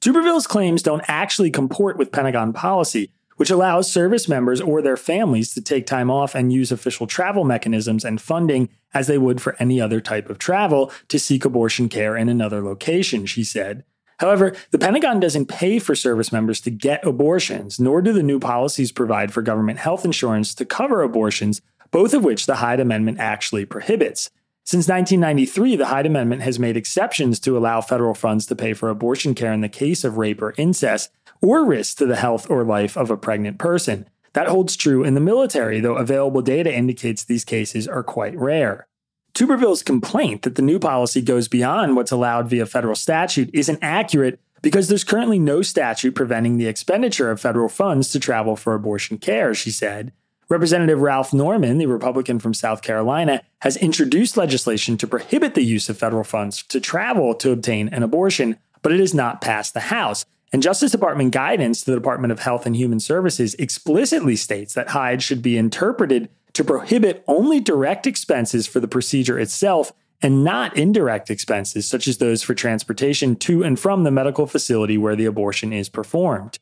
Tuberville's 0.00 0.46
claims 0.46 0.82
don't 0.82 1.02
actually 1.08 1.50
comport 1.50 1.96
with 1.96 2.12
Pentagon 2.12 2.52
policy, 2.52 3.10
which 3.38 3.50
allows 3.50 3.90
service 3.90 4.28
members 4.28 4.60
or 4.60 4.80
their 4.82 4.96
families 4.96 5.52
to 5.54 5.60
take 5.60 5.84
time 5.84 6.12
off 6.12 6.36
and 6.36 6.52
use 6.52 6.70
official 6.70 7.08
travel 7.08 7.42
mechanisms 7.42 8.04
and 8.04 8.20
funding 8.20 8.68
as 8.94 9.08
they 9.08 9.18
would 9.18 9.40
for 9.40 9.56
any 9.58 9.80
other 9.80 10.00
type 10.00 10.30
of 10.30 10.38
travel 10.38 10.92
to 11.08 11.18
seek 11.18 11.44
abortion 11.44 11.88
care 11.88 12.16
in 12.16 12.28
another 12.28 12.62
location, 12.62 13.26
she 13.26 13.42
said. 13.42 13.82
However, 14.20 14.54
the 14.70 14.78
Pentagon 14.78 15.18
doesn't 15.18 15.46
pay 15.46 15.80
for 15.80 15.96
service 15.96 16.30
members 16.30 16.60
to 16.60 16.70
get 16.70 17.04
abortions, 17.04 17.80
nor 17.80 18.00
do 18.00 18.12
the 18.12 18.22
new 18.22 18.38
policies 18.38 18.92
provide 18.92 19.32
for 19.32 19.42
government 19.42 19.80
health 19.80 20.04
insurance 20.04 20.54
to 20.54 20.64
cover 20.64 21.02
abortions 21.02 21.60
both 21.90 22.14
of 22.14 22.24
which 22.24 22.46
the 22.46 22.56
Hyde 22.56 22.80
Amendment 22.80 23.18
actually 23.18 23.64
prohibits. 23.64 24.30
Since 24.64 24.88
1993, 24.88 25.76
the 25.76 25.86
Hyde 25.86 26.06
Amendment 26.06 26.42
has 26.42 26.58
made 26.58 26.76
exceptions 26.76 27.38
to 27.40 27.56
allow 27.56 27.80
federal 27.80 28.14
funds 28.14 28.46
to 28.46 28.56
pay 28.56 28.72
for 28.72 28.88
abortion 28.88 29.34
care 29.34 29.52
in 29.52 29.60
the 29.60 29.68
case 29.68 30.02
of 30.02 30.18
rape 30.18 30.42
or 30.42 30.54
incest, 30.56 31.10
or 31.40 31.64
risk 31.64 31.98
to 31.98 32.06
the 32.06 32.16
health 32.16 32.50
or 32.50 32.64
life 32.64 32.96
of 32.96 33.10
a 33.10 33.16
pregnant 33.16 33.58
person. 33.58 34.08
That 34.32 34.48
holds 34.48 34.76
true 34.76 35.04
in 35.04 35.14
the 35.14 35.20
military, 35.20 35.80
though 35.80 35.96
available 35.96 36.42
data 36.42 36.74
indicates 36.74 37.24
these 37.24 37.44
cases 37.44 37.86
are 37.86 38.02
quite 38.02 38.36
rare. 38.36 38.86
Tuberville's 39.34 39.82
complaint 39.82 40.42
that 40.42 40.54
the 40.54 40.62
new 40.62 40.78
policy 40.78 41.22
goes 41.22 41.46
beyond 41.46 41.94
what's 41.94 42.10
allowed 42.10 42.48
via 42.48 42.66
federal 42.66 42.94
statute 42.94 43.50
isn't 43.52 43.78
accurate 43.82 44.40
because 44.62 44.88
there's 44.88 45.04
currently 45.04 45.38
no 45.38 45.62
statute 45.62 46.14
preventing 46.14 46.56
the 46.56 46.66
expenditure 46.66 47.30
of 47.30 47.40
federal 47.40 47.68
funds 47.68 48.10
to 48.10 48.18
travel 48.18 48.56
for 48.56 48.74
abortion 48.74 49.18
care, 49.18 49.54
she 49.54 49.70
said. 49.70 50.12
Representative 50.48 51.02
Ralph 51.02 51.32
Norman, 51.32 51.78
the 51.78 51.86
Republican 51.86 52.38
from 52.38 52.54
South 52.54 52.80
Carolina, 52.80 53.42
has 53.62 53.76
introduced 53.76 54.36
legislation 54.36 54.96
to 54.98 55.06
prohibit 55.06 55.54
the 55.54 55.64
use 55.64 55.88
of 55.88 55.98
federal 55.98 56.22
funds 56.22 56.62
to 56.64 56.80
travel 56.80 57.34
to 57.34 57.50
obtain 57.50 57.88
an 57.88 58.04
abortion, 58.04 58.56
but 58.82 58.92
it 58.92 59.00
has 59.00 59.12
not 59.12 59.40
passed 59.40 59.74
the 59.74 59.80
House. 59.80 60.24
And 60.52 60.62
Justice 60.62 60.92
Department 60.92 61.32
guidance 61.32 61.82
to 61.82 61.90
the 61.90 61.96
Department 61.96 62.30
of 62.30 62.38
Health 62.38 62.64
and 62.64 62.76
Human 62.76 63.00
Services 63.00 63.54
explicitly 63.54 64.36
states 64.36 64.74
that 64.74 64.90
Hyde 64.90 65.20
should 65.20 65.42
be 65.42 65.58
interpreted 65.58 66.28
to 66.52 66.62
prohibit 66.62 67.24
only 67.26 67.58
direct 67.58 68.06
expenses 68.06 68.68
for 68.68 68.78
the 68.78 68.88
procedure 68.88 69.40
itself 69.40 69.92
and 70.22 70.44
not 70.44 70.76
indirect 70.76 71.28
expenses, 71.28 71.88
such 71.88 72.06
as 72.06 72.18
those 72.18 72.42
for 72.42 72.54
transportation 72.54 73.36
to 73.36 73.64
and 73.64 73.78
from 73.78 74.04
the 74.04 74.10
medical 74.12 74.46
facility 74.46 74.96
where 74.96 75.16
the 75.16 75.26
abortion 75.26 75.72
is 75.72 75.88
performed. 75.88 76.58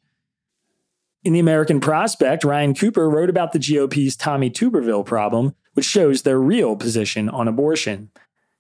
In 1.25 1.33
the 1.33 1.40
American 1.40 1.81
Prospect, 1.81 2.45
Ryan 2.45 2.75
Cooper 2.75 3.09
wrote 3.09 3.31
about 3.31 3.52
the 3.52 3.59
GOP's 3.59 4.14
Tommy 4.14 4.50
Tuberville 4.50 5.07
problem, 5.07 5.54
which 5.73 5.87
shows 5.87 6.21
their 6.21 6.38
real 6.38 6.76
position 6.76 7.31
on 7.31 7.49
abortion. 7.49 8.11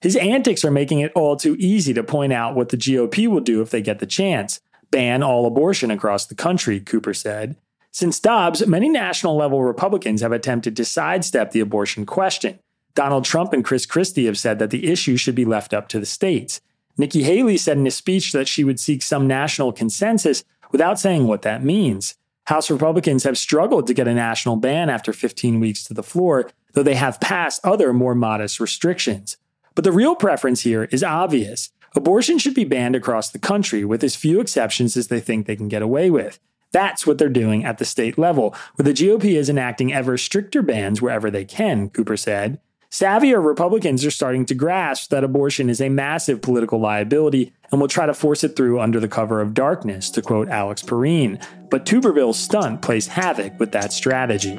His 0.00 0.16
antics 0.16 0.64
are 0.64 0.70
making 0.70 1.00
it 1.00 1.12
all 1.14 1.36
too 1.36 1.56
easy 1.58 1.92
to 1.92 2.02
point 2.02 2.32
out 2.32 2.54
what 2.54 2.70
the 2.70 2.78
GOP 2.78 3.28
will 3.28 3.42
do 3.42 3.60
if 3.60 3.70
they 3.70 3.82
get 3.82 3.98
the 3.98 4.06
chance 4.06 4.60
ban 4.90 5.22
all 5.22 5.44
abortion 5.44 5.90
across 5.90 6.24
the 6.24 6.34
country, 6.34 6.78
Cooper 6.80 7.12
said. 7.12 7.56
Since 7.90 8.20
Dobbs, 8.20 8.66
many 8.66 8.88
national 8.88 9.36
level 9.36 9.62
Republicans 9.62 10.22
have 10.22 10.32
attempted 10.32 10.76
to 10.76 10.84
sidestep 10.84 11.50
the 11.50 11.60
abortion 11.60 12.06
question. 12.06 12.60
Donald 12.94 13.24
Trump 13.24 13.52
and 13.52 13.64
Chris 13.64 13.86
Christie 13.86 14.26
have 14.26 14.38
said 14.38 14.58
that 14.60 14.70
the 14.70 14.90
issue 14.90 15.16
should 15.16 15.34
be 15.34 15.44
left 15.44 15.74
up 15.74 15.88
to 15.88 15.98
the 15.98 16.06
states. 16.06 16.60
Nikki 16.96 17.24
Haley 17.24 17.56
said 17.56 17.76
in 17.76 17.86
a 17.86 17.90
speech 17.90 18.32
that 18.32 18.46
she 18.46 18.62
would 18.62 18.78
seek 18.78 19.02
some 19.02 19.26
national 19.26 19.72
consensus 19.72 20.44
without 20.70 21.00
saying 21.00 21.26
what 21.26 21.42
that 21.42 21.64
means. 21.64 22.14
House 22.44 22.70
Republicans 22.70 23.24
have 23.24 23.38
struggled 23.38 23.86
to 23.86 23.94
get 23.94 24.06
a 24.06 24.14
national 24.14 24.56
ban 24.56 24.90
after 24.90 25.12
15 25.12 25.60
weeks 25.60 25.82
to 25.84 25.94
the 25.94 26.02
floor, 26.02 26.50
though 26.74 26.82
they 26.82 26.94
have 26.94 27.20
passed 27.20 27.64
other 27.64 27.92
more 27.92 28.14
modest 28.14 28.60
restrictions. 28.60 29.38
But 29.74 29.84
the 29.84 29.92
real 29.92 30.14
preference 30.14 30.60
here 30.60 30.84
is 30.84 31.02
obvious. 31.02 31.70
Abortion 31.96 32.38
should 32.38 32.54
be 32.54 32.64
banned 32.64 32.96
across 32.96 33.30
the 33.30 33.38
country 33.38 33.84
with 33.84 34.04
as 34.04 34.14
few 34.14 34.40
exceptions 34.40 34.96
as 34.96 35.08
they 35.08 35.20
think 35.20 35.46
they 35.46 35.56
can 35.56 35.68
get 35.68 35.80
away 35.80 36.10
with. 36.10 36.38
That's 36.70 37.06
what 37.06 37.18
they're 37.18 37.28
doing 37.28 37.64
at 37.64 37.78
the 37.78 37.84
state 37.84 38.18
level, 38.18 38.54
where 38.74 38.84
the 38.84 38.92
GOP 38.92 39.36
is 39.36 39.48
enacting 39.48 39.92
ever 39.92 40.18
stricter 40.18 40.60
bans 40.60 41.00
wherever 41.00 41.30
they 41.30 41.44
can, 41.44 41.88
Cooper 41.88 42.16
said. 42.16 42.60
Savvier 42.90 43.44
Republicans 43.44 44.04
are 44.04 44.10
starting 44.10 44.44
to 44.46 44.54
grasp 44.54 45.10
that 45.10 45.24
abortion 45.24 45.70
is 45.70 45.80
a 45.80 45.88
massive 45.88 46.42
political 46.42 46.78
liability 46.78 47.52
and 47.74 47.80
will 47.80 47.88
try 47.88 48.06
to 48.06 48.14
force 48.14 48.44
it 48.44 48.54
through 48.54 48.78
under 48.78 49.00
the 49.00 49.08
cover 49.08 49.40
of 49.40 49.52
darkness, 49.52 50.08
to 50.08 50.22
quote 50.22 50.48
Alex 50.48 50.80
Pareene. 50.80 51.44
But 51.70 51.84
Tuberville's 51.84 52.38
stunt 52.38 52.82
plays 52.82 53.08
havoc 53.08 53.58
with 53.58 53.72
that 53.72 53.92
strategy. 53.92 54.58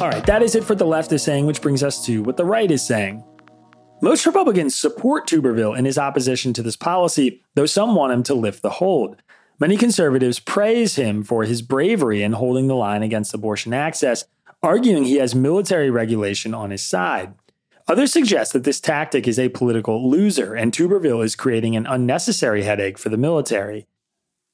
All 0.00 0.08
right, 0.08 0.26
that 0.26 0.40
is 0.42 0.56
it 0.56 0.64
for 0.64 0.74
the 0.74 0.84
left 0.84 1.12
is 1.12 1.22
saying, 1.22 1.46
which 1.46 1.62
brings 1.62 1.84
us 1.84 2.04
to 2.06 2.24
what 2.24 2.36
the 2.36 2.44
right 2.44 2.68
is 2.72 2.84
saying. 2.84 3.22
Most 4.02 4.26
Republicans 4.26 4.76
support 4.76 5.28
Tuberville 5.28 5.78
in 5.78 5.84
his 5.84 5.96
opposition 5.96 6.52
to 6.54 6.62
this 6.64 6.76
policy, 6.76 7.44
though 7.54 7.66
some 7.66 7.94
want 7.94 8.12
him 8.12 8.24
to 8.24 8.34
lift 8.34 8.62
the 8.62 8.70
hold. 8.70 9.22
Many 9.58 9.78
conservatives 9.78 10.38
praise 10.38 10.96
him 10.96 11.22
for 11.22 11.44
his 11.44 11.62
bravery 11.62 12.22
in 12.22 12.32
holding 12.32 12.66
the 12.66 12.74
line 12.74 13.02
against 13.02 13.32
abortion 13.32 13.72
access, 13.72 14.24
arguing 14.62 15.04
he 15.04 15.16
has 15.16 15.34
military 15.34 15.88
regulation 15.88 16.52
on 16.52 16.70
his 16.70 16.82
side. 16.82 17.34
Others 17.88 18.12
suggest 18.12 18.52
that 18.52 18.64
this 18.64 18.80
tactic 18.80 19.26
is 19.26 19.38
a 19.38 19.48
political 19.48 20.10
loser 20.10 20.54
and 20.54 20.72
Tuberville 20.72 21.24
is 21.24 21.36
creating 21.36 21.74
an 21.74 21.86
unnecessary 21.86 22.64
headache 22.64 22.98
for 22.98 23.08
the 23.08 23.16
military. 23.16 23.86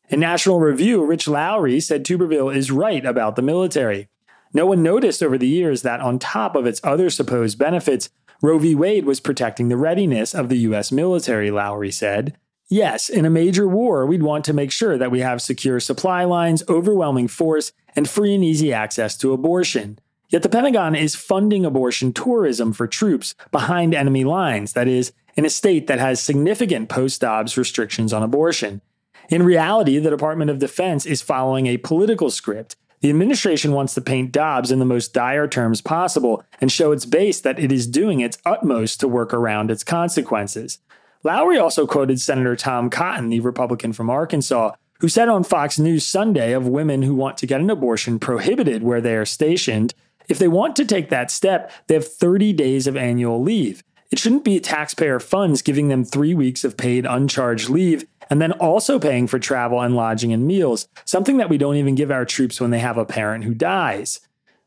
In 0.08 0.20
National 0.20 0.60
Review, 0.60 1.04
Rich 1.04 1.26
Lowry 1.26 1.80
said 1.80 2.04
Tuberville 2.04 2.54
is 2.54 2.70
right 2.70 3.04
about 3.04 3.34
the 3.34 3.42
military. 3.42 4.08
No 4.52 4.66
one 4.66 4.82
noticed 4.82 5.22
over 5.22 5.38
the 5.38 5.48
years 5.48 5.82
that, 5.82 6.00
on 6.00 6.18
top 6.18 6.54
of 6.54 6.66
its 6.66 6.80
other 6.84 7.08
supposed 7.08 7.58
benefits, 7.58 8.10
Roe 8.42 8.58
v. 8.58 8.74
Wade 8.74 9.06
was 9.06 9.18
protecting 9.18 9.68
the 9.68 9.76
readiness 9.76 10.34
of 10.34 10.48
the 10.48 10.58
U.S. 10.58 10.92
military, 10.92 11.50
Lowry 11.50 11.90
said. 11.90 12.36
Yes, 12.72 13.10
in 13.10 13.26
a 13.26 13.30
major 13.30 13.68
war, 13.68 14.06
we'd 14.06 14.22
want 14.22 14.46
to 14.46 14.54
make 14.54 14.72
sure 14.72 14.96
that 14.96 15.10
we 15.10 15.20
have 15.20 15.42
secure 15.42 15.78
supply 15.78 16.24
lines, 16.24 16.62
overwhelming 16.70 17.28
force, 17.28 17.72
and 17.94 18.08
free 18.08 18.34
and 18.34 18.42
easy 18.42 18.72
access 18.72 19.14
to 19.18 19.34
abortion. 19.34 19.98
Yet 20.30 20.42
the 20.42 20.48
Pentagon 20.48 20.94
is 20.94 21.14
funding 21.14 21.66
abortion 21.66 22.14
tourism 22.14 22.72
for 22.72 22.86
troops 22.86 23.34
behind 23.50 23.94
enemy 23.94 24.24
lines, 24.24 24.72
that 24.72 24.88
is, 24.88 25.12
in 25.36 25.44
a 25.44 25.50
state 25.50 25.86
that 25.88 25.98
has 25.98 26.18
significant 26.18 26.88
post 26.88 27.20
Dobbs 27.20 27.58
restrictions 27.58 28.10
on 28.10 28.22
abortion. 28.22 28.80
In 29.28 29.42
reality, 29.42 29.98
the 29.98 30.08
Department 30.08 30.50
of 30.50 30.58
Defense 30.58 31.04
is 31.04 31.20
following 31.20 31.66
a 31.66 31.76
political 31.76 32.30
script. 32.30 32.76
The 33.02 33.10
administration 33.10 33.72
wants 33.72 33.92
to 33.96 34.00
paint 34.00 34.32
Dobbs 34.32 34.70
in 34.70 34.78
the 34.78 34.86
most 34.86 35.12
dire 35.12 35.46
terms 35.46 35.82
possible 35.82 36.42
and 36.58 36.72
show 36.72 36.92
its 36.92 37.04
base 37.04 37.38
that 37.42 37.58
it 37.58 37.70
is 37.70 37.86
doing 37.86 38.20
its 38.20 38.38
utmost 38.46 38.98
to 39.00 39.08
work 39.08 39.34
around 39.34 39.70
its 39.70 39.84
consequences. 39.84 40.78
Lowry 41.24 41.56
also 41.56 41.86
quoted 41.86 42.20
Senator 42.20 42.56
Tom 42.56 42.90
Cotton, 42.90 43.28
the 43.28 43.40
Republican 43.40 43.92
from 43.92 44.10
Arkansas, 44.10 44.72
who 44.98 45.08
said 45.08 45.28
on 45.28 45.44
Fox 45.44 45.78
News 45.78 46.04
Sunday 46.04 46.52
of 46.52 46.66
women 46.66 47.02
who 47.02 47.14
want 47.14 47.36
to 47.38 47.46
get 47.46 47.60
an 47.60 47.70
abortion 47.70 48.18
prohibited 48.18 48.82
where 48.82 49.00
they 49.00 49.14
are 49.14 49.24
stationed. 49.24 49.94
If 50.28 50.38
they 50.38 50.48
want 50.48 50.74
to 50.76 50.84
take 50.84 51.10
that 51.10 51.30
step, 51.30 51.70
they 51.86 51.94
have 51.94 52.06
30 52.06 52.52
days 52.52 52.88
of 52.88 52.96
annual 52.96 53.40
leave. 53.40 53.84
It 54.10 54.18
shouldn't 54.18 54.44
be 54.44 54.58
taxpayer 54.58 55.20
funds 55.20 55.62
giving 55.62 55.88
them 55.88 56.04
three 56.04 56.34
weeks 56.34 56.64
of 56.64 56.76
paid 56.76 57.06
uncharged 57.06 57.68
leave 57.68 58.04
and 58.28 58.42
then 58.42 58.52
also 58.52 58.98
paying 58.98 59.26
for 59.26 59.38
travel 59.38 59.80
and 59.80 59.94
lodging 59.94 60.32
and 60.32 60.46
meals, 60.46 60.88
something 61.04 61.36
that 61.36 61.48
we 61.48 61.58
don't 61.58 61.76
even 61.76 61.94
give 61.94 62.10
our 62.10 62.24
troops 62.24 62.60
when 62.60 62.70
they 62.70 62.78
have 62.80 62.98
a 62.98 63.04
parent 63.04 63.44
who 63.44 63.54
dies. 63.54 64.20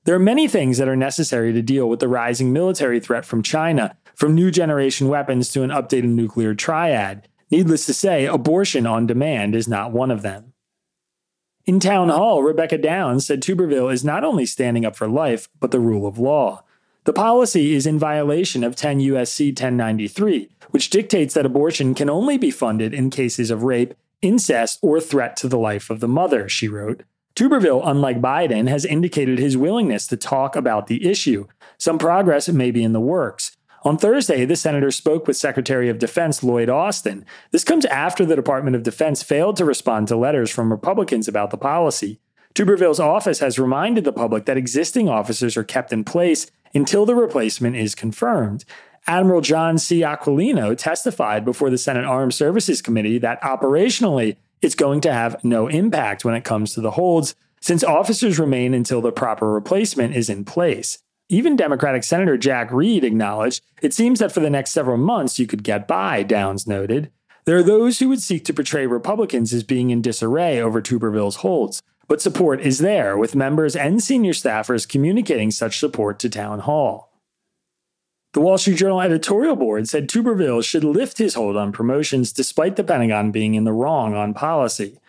There 0.05 0.15
are 0.15 0.19
many 0.19 0.47
things 0.47 0.77
that 0.77 0.87
are 0.87 0.95
necessary 0.95 1.51
to 1.51 1.63
deal 1.63 1.89
with 1.89 1.99
the 1.99 2.07
rising 2.07 2.53
military 2.53 2.99
threat 2.99 3.25
from 3.25 3.41
China, 3.41 3.97
from 4.13 4.35
new 4.35 4.51
generation 4.51 5.07
weapons 5.07 5.49
to 5.49 5.63
an 5.63 5.71
updated 5.71 6.09
nuclear 6.09 6.53
triad. 6.53 7.27
Needless 7.49 7.87
to 7.87 7.93
say, 7.93 8.27
abortion 8.27 8.85
on 8.85 9.07
demand 9.07 9.55
is 9.55 9.67
not 9.67 9.91
one 9.91 10.11
of 10.11 10.21
them. 10.21 10.53
In 11.65 11.79
Townhall, 11.79 12.43
Rebecca 12.43 12.77
Downs 12.77 13.25
said 13.25 13.41
Tuberville 13.41 13.91
is 13.91 14.05
not 14.05 14.23
only 14.23 14.45
standing 14.45 14.85
up 14.85 14.95
for 14.95 15.07
life, 15.07 15.49
but 15.59 15.71
the 15.71 15.79
rule 15.79 16.05
of 16.05 16.19
law. 16.19 16.63
The 17.05 17.13
policy 17.13 17.73
is 17.73 17.87
in 17.87 17.97
violation 17.97 18.63
of 18.63 18.75
10 18.75 18.99
USC 18.99 19.47
1093, 19.47 20.49
which 20.69 20.91
dictates 20.91 21.33
that 21.33 21.47
abortion 21.47 21.95
can 21.95 22.11
only 22.11 22.37
be 22.37 22.51
funded 22.51 22.93
in 22.93 23.09
cases 23.09 23.49
of 23.49 23.63
rape, 23.63 23.95
incest, 24.21 24.77
or 24.83 25.01
threat 25.01 25.35
to 25.37 25.47
the 25.47 25.57
life 25.57 25.89
of 25.89 25.99
the 25.99 26.07
mother, 26.07 26.47
she 26.47 26.67
wrote. 26.67 27.01
Tuberville, 27.35 27.81
unlike 27.83 28.21
Biden, 28.21 28.69
has 28.69 28.85
indicated 28.85 29.39
his 29.39 29.57
willingness 29.57 30.07
to 30.07 30.15
talk 30.15 30.55
about 30.55 30.87
the 30.87 31.05
issue. 31.05 31.47
Some 31.77 31.97
progress 31.97 32.47
may 32.47 32.71
be 32.71 32.83
in 32.83 32.93
the 32.93 33.01
works. 33.01 33.57
On 33.83 33.97
Thursday, 33.97 34.45
the 34.45 34.55
senator 34.55 34.89
spoke 34.89 35.27
with 35.27 35.37
Secretary 35.37 35.89
of 35.89 35.99
Defense 35.99 36.43
Lloyd 36.43 36.69
Austin. 36.69 37.25
This 37.51 37.65
comes 37.65 37.85
after 37.85 38.25
the 38.25 38.37
Department 38.37 38.75
of 38.75 38.83
Defense 38.83 39.21
failed 39.21 39.57
to 39.57 39.65
respond 39.65 40.07
to 40.07 40.15
letters 40.15 40.49
from 40.49 40.71
Republicans 40.71 41.27
about 41.27 41.51
the 41.51 41.57
policy. 41.57 42.19
Tuberville's 42.55 43.01
office 43.01 43.39
has 43.39 43.59
reminded 43.59 44.05
the 44.05 44.13
public 44.13 44.45
that 44.45 44.57
existing 44.57 45.09
officers 45.09 45.57
are 45.57 45.63
kept 45.63 45.91
in 45.91 46.05
place 46.05 46.49
until 46.73 47.05
the 47.05 47.15
replacement 47.15 47.75
is 47.75 47.93
confirmed. 47.93 48.63
Admiral 49.07 49.41
John 49.41 49.77
C. 49.77 49.99
Aquilino 49.99 50.75
testified 50.75 51.45
before 51.45 51.69
the 51.69 51.77
Senate 51.77 52.05
Armed 52.05 52.33
Services 52.33 52.81
Committee 52.81 53.19
that 53.19 53.41
operationally 53.41 54.37
it's 54.65 54.75
going 54.75 54.99
to 55.01 55.13
have 55.13 55.41
no 55.43 55.67
impact 55.67 56.25
when 56.25 56.33
it 56.33 56.43
comes 56.43 56.73
to 56.73 56.81
the 56.81 56.91
holds, 56.91 57.35
since 57.61 57.83
officers 57.83 58.39
remain 58.39 58.73
until 58.73 58.99
the 58.99 59.11
proper 59.11 59.51
replacement 59.51 60.15
is 60.15 60.29
in 60.29 60.43
place. 60.43 60.97
Even 61.29 61.55
Democratic 61.55 62.03
Senator 62.03 62.35
Jack 62.37 62.71
Reed 62.71 63.03
acknowledged 63.03 63.63
it 63.81 63.93
seems 63.93 64.19
that 64.19 64.31
for 64.31 64.39
the 64.39 64.49
next 64.49 64.71
several 64.71 64.97
months 64.97 65.39
you 65.39 65.47
could 65.47 65.63
get 65.63 65.87
by, 65.87 66.23
Downs 66.23 66.67
noted. 66.67 67.11
There 67.45 67.57
are 67.57 67.63
those 67.63 67.99
who 67.99 68.09
would 68.09 68.21
seek 68.21 68.43
to 68.45 68.53
portray 68.53 68.87
Republicans 68.87 69.53
as 69.53 69.63
being 69.63 69.91
in 69.91 70.01
disarray 70.01 70.59
over 70.59 70.81
Tuberville's 70.81 71.37
holds, 71.37 71.81
but 72.07 72.21
support 72.21 72.59
is 72.59 72.79
there, 72.79 73.17
with 73.17 73.35
members 73.35 73.75
and 73.75 74.01
senior 74.01 74.33
staffers 74.33 74.89
communicating 74.89 75.51
such 75.51 75.79
support 75.79 76.17
to 76.19 76.29
Townhall. 76.29 77.04
The 78.35 78.41
Wall 78.41 78.57
Street 78.57 78.75
Journal 78.75 78.99
editorial 78.99 79.55
board 79.55 79.87
said 79.87 80.09
Tuberville 80.09 80.61
should 80.61 80.83
lift 80.83 81.19
his 81.19 81.35
hold 81.35 81.55
on 81.55 81.71
promotions 81.71 82.33
despite 82.33 82.75
the 82.75 82.83
Pentagon 82.83 83.31
being 83.31 83.55
in 83.55 83.63
the 83.63 83.71
wrong 83.71 84.13
on 84.13 84.33
policy. 84.33 84.99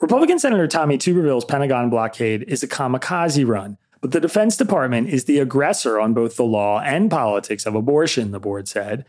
Republican 0.00 0.38
Senator 0.38 0.66
Tommy 0.66 0.96
Tuberville's 0.96 1.44
Pentagon 1.44 1.90
blockade 1.90 2.44
is 2.48 2.62
a 2.62 2.66
kamikaze 2.66 3.46
run, 3.46 3.76
but 4.00 4.12
the 4.12 4.20
Defense 4.20 4.56
Department 4.56 5.10
is 5.10 5.26
the 5.26 5.38
aggressor 5.38 6.00
on 6.00 6.14
both 6.14 6.36
the 6.36 6.44
law 6.44 6.80
and 6.80 7.10
politics 7.10 7.66
of 7.66 7.74
abortion, 7.74 8.30
the 8.30 8.40
board 8.40 8.66
said. 8.66 9.04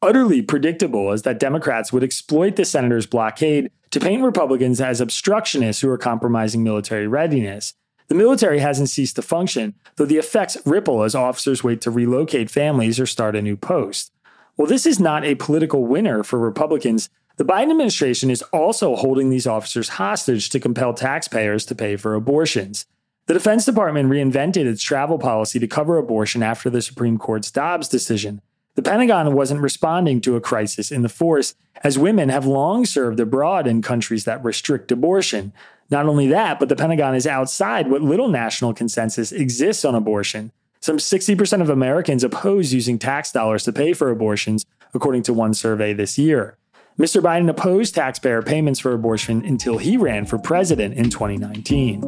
Utterly 0.00 0.40
predictable 0.40 1.10
is 1.10 1.22
that 1.22 1.40
Democrats 1.40 1.92
would 1.92 2.04
exploit 2.04 2.54
the 2.54 2.64
senator's 2.64 3.06
blockade 3.06 3.72
to 3.90 3.98
paint 3.98 4.22
Republicans 4.22 4.80
as 4.80 5.00
obstructionists 5.00 5.82
who 5.82 5.90
are 5.90 5.98
compromising 5.98 6.62
military 6.62 7.08
readiness. 7.08 7.74
The 8.08 8.14
military 8.14 8.58
hasn't 8.60 8.88
ceased 8.88 9.16
to 9.16 9.22
function, 9.22 9.74
though 9.96 10.06
the 10.06 10.16
effects 10.16 10.56
ripple 10.64 11.02
as 11.02 11.14
officers 11.14 11.62
wait 11.62 11.80
to 11.82 11.90
relocate 11.90 12.50
families 12.50 12.98
or 12.98 13.06
start 13.06 13.36
a 13.36 13.42
new 13.42 13.56
post. 13.56 14.12
While 14.56 14.68
this 14.68 14.86
is 14.86 14.98
not 14.98 15.24
a 15.24 15.34
political 15.34 15.86
winner 15.86 16.24
for 16.24 16.38
Republicans, 16.38 17.10
the 17.36 17.44
Biden 17.44 17.70
administration 17.70 18.30
is 18.30 18.42
also 18.52 18.96
holding 18.96 19.30
these 19.30 19.46
officers 19.46 19.90
hostage 19.90 20.50
to 20.50 20.58
compel 20.58 20.92
taxpayers 20.92 21.64
to 21.66 21.74
pay 21.74 21.96
for 21.96 22.14
abortions. 22.14 22.86
The 23.26 23.34
Defense 23.34 23.66
Department 23.66 24.10
reinvented 24.10 24.64
its 24.64 24.82
travel 24.82 25.18
policy 25.18 25.58
to 25.58 25.66
cover 25.66 25.98
abortion 25.98 26.42
after 26.42 26.70
the 26.70 26.82
Supreme 26.82 27.18
Court's 27.18 27.50
Dobbs 27.50 27.86
decision. 27.86 28.40
The 28.74 28.82
Pentagon 28.82 29.34
wasn't 29.34 29.60
responding 29.60 30.20
to 30.22 30.34
a 30.34 30.40
crisis 30.40 30.90
in 30.90 31.02
the 31.02 31.08
force, 31.08 31.54
as 31.84 31.98
women 31.98 32.30
have 32.30 32.46
long 32.46 32.86
served 32.86 33.20
abroad 33.20 33.66
in 33.66 33.82
countries 33.82 34.24
that 34.24 34.42
restrict 34.42 34.90
abortion. 34.90 35.52
Not 35.90 36.06
only 36.06 36.26
that, 36.28 36.58
but 36.58 36.68
the 36.68 36.76
Pentagon 36.76 37.14
is 37.14 37.26
outside 37.26 37.90
what 37.90 38.02
little 38.02 38.28
national 38.28 38.74
consensus 38.74 39.32
exists 39.32 39.86
on 39.86 39.94
abortion. 39.94 40.52
Some 40.80 40.98
60% 40.98 41.62
of 41.62 41.70
Americans 41.70 42.22
oppose 42.22 42.74
using 42.74 42.98
tax 42.98 43.32
dollars 43.32 43.64
to 43.64 43.72
pay 43.72 43.94
for 43.94 44.10
abortions, 44.10 44.66
according 44.92 45.22
to 45.24 45.32
one 45.32 45.54
survey 45.54 45.94
this 45.94 46.18
year. 46.18 46.58
Mr. 46.98 47.22
Biden 47.22 47.48
opposed 47.48 47.94
taxpayer 47.94 48.42
payments 48.42 48.80
for 48.80 48.92
abortion 48.92 49.42
until 49.46 49.78
he 49.78 49.96
ran 49.96 50.26
for 50.26 50.36
president 50.36 50.94
in 50.94 51.08
2019. 51.08 52.04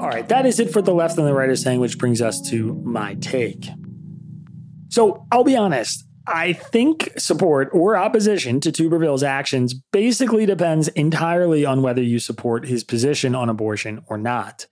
All 0.00 0.08
right, 0.08 0.28
that 0.28 0.46
is 0.46 0.58
it 0.58 0.72
for 0.72 0.82
the 0.82 0.92
left 0.92 1.16
and 1.16 1.26
the 1.26 1.32
right 1.32 1.48
are 1.48 1.54
saying, 1.54 1.78
which 1.78 1.96
brings 1.96 2.20
us 2.20 2.40
to 2.50 2.74
my 2.84 3.14
take. 3.14 3.68
So 4.94 5.26
I'll 5.32 5.42
be 5.42 5.56
honest. 5.56 6.04
I 6.28 6.52
think 6.52 7.12
support 7.18 7.68
or 7.72 7.96
opposition 7.96 8.60
to 8.60 8.70
Tuberville's 8.70 9.24
actions 9.24 9.74
basically 9.74 10.46
depends 10.46 10.86
entirely 10.86 11.66
on 11.66 11.82
whether 11.82 12.00
you 12.00 12.20
support 12.20 12.66
his 12.66 12.84
position 12.84 13.34
on 13.34 13.48
abortion 13.48 14.04
or 14.06 14.16
not. 14.16 14.68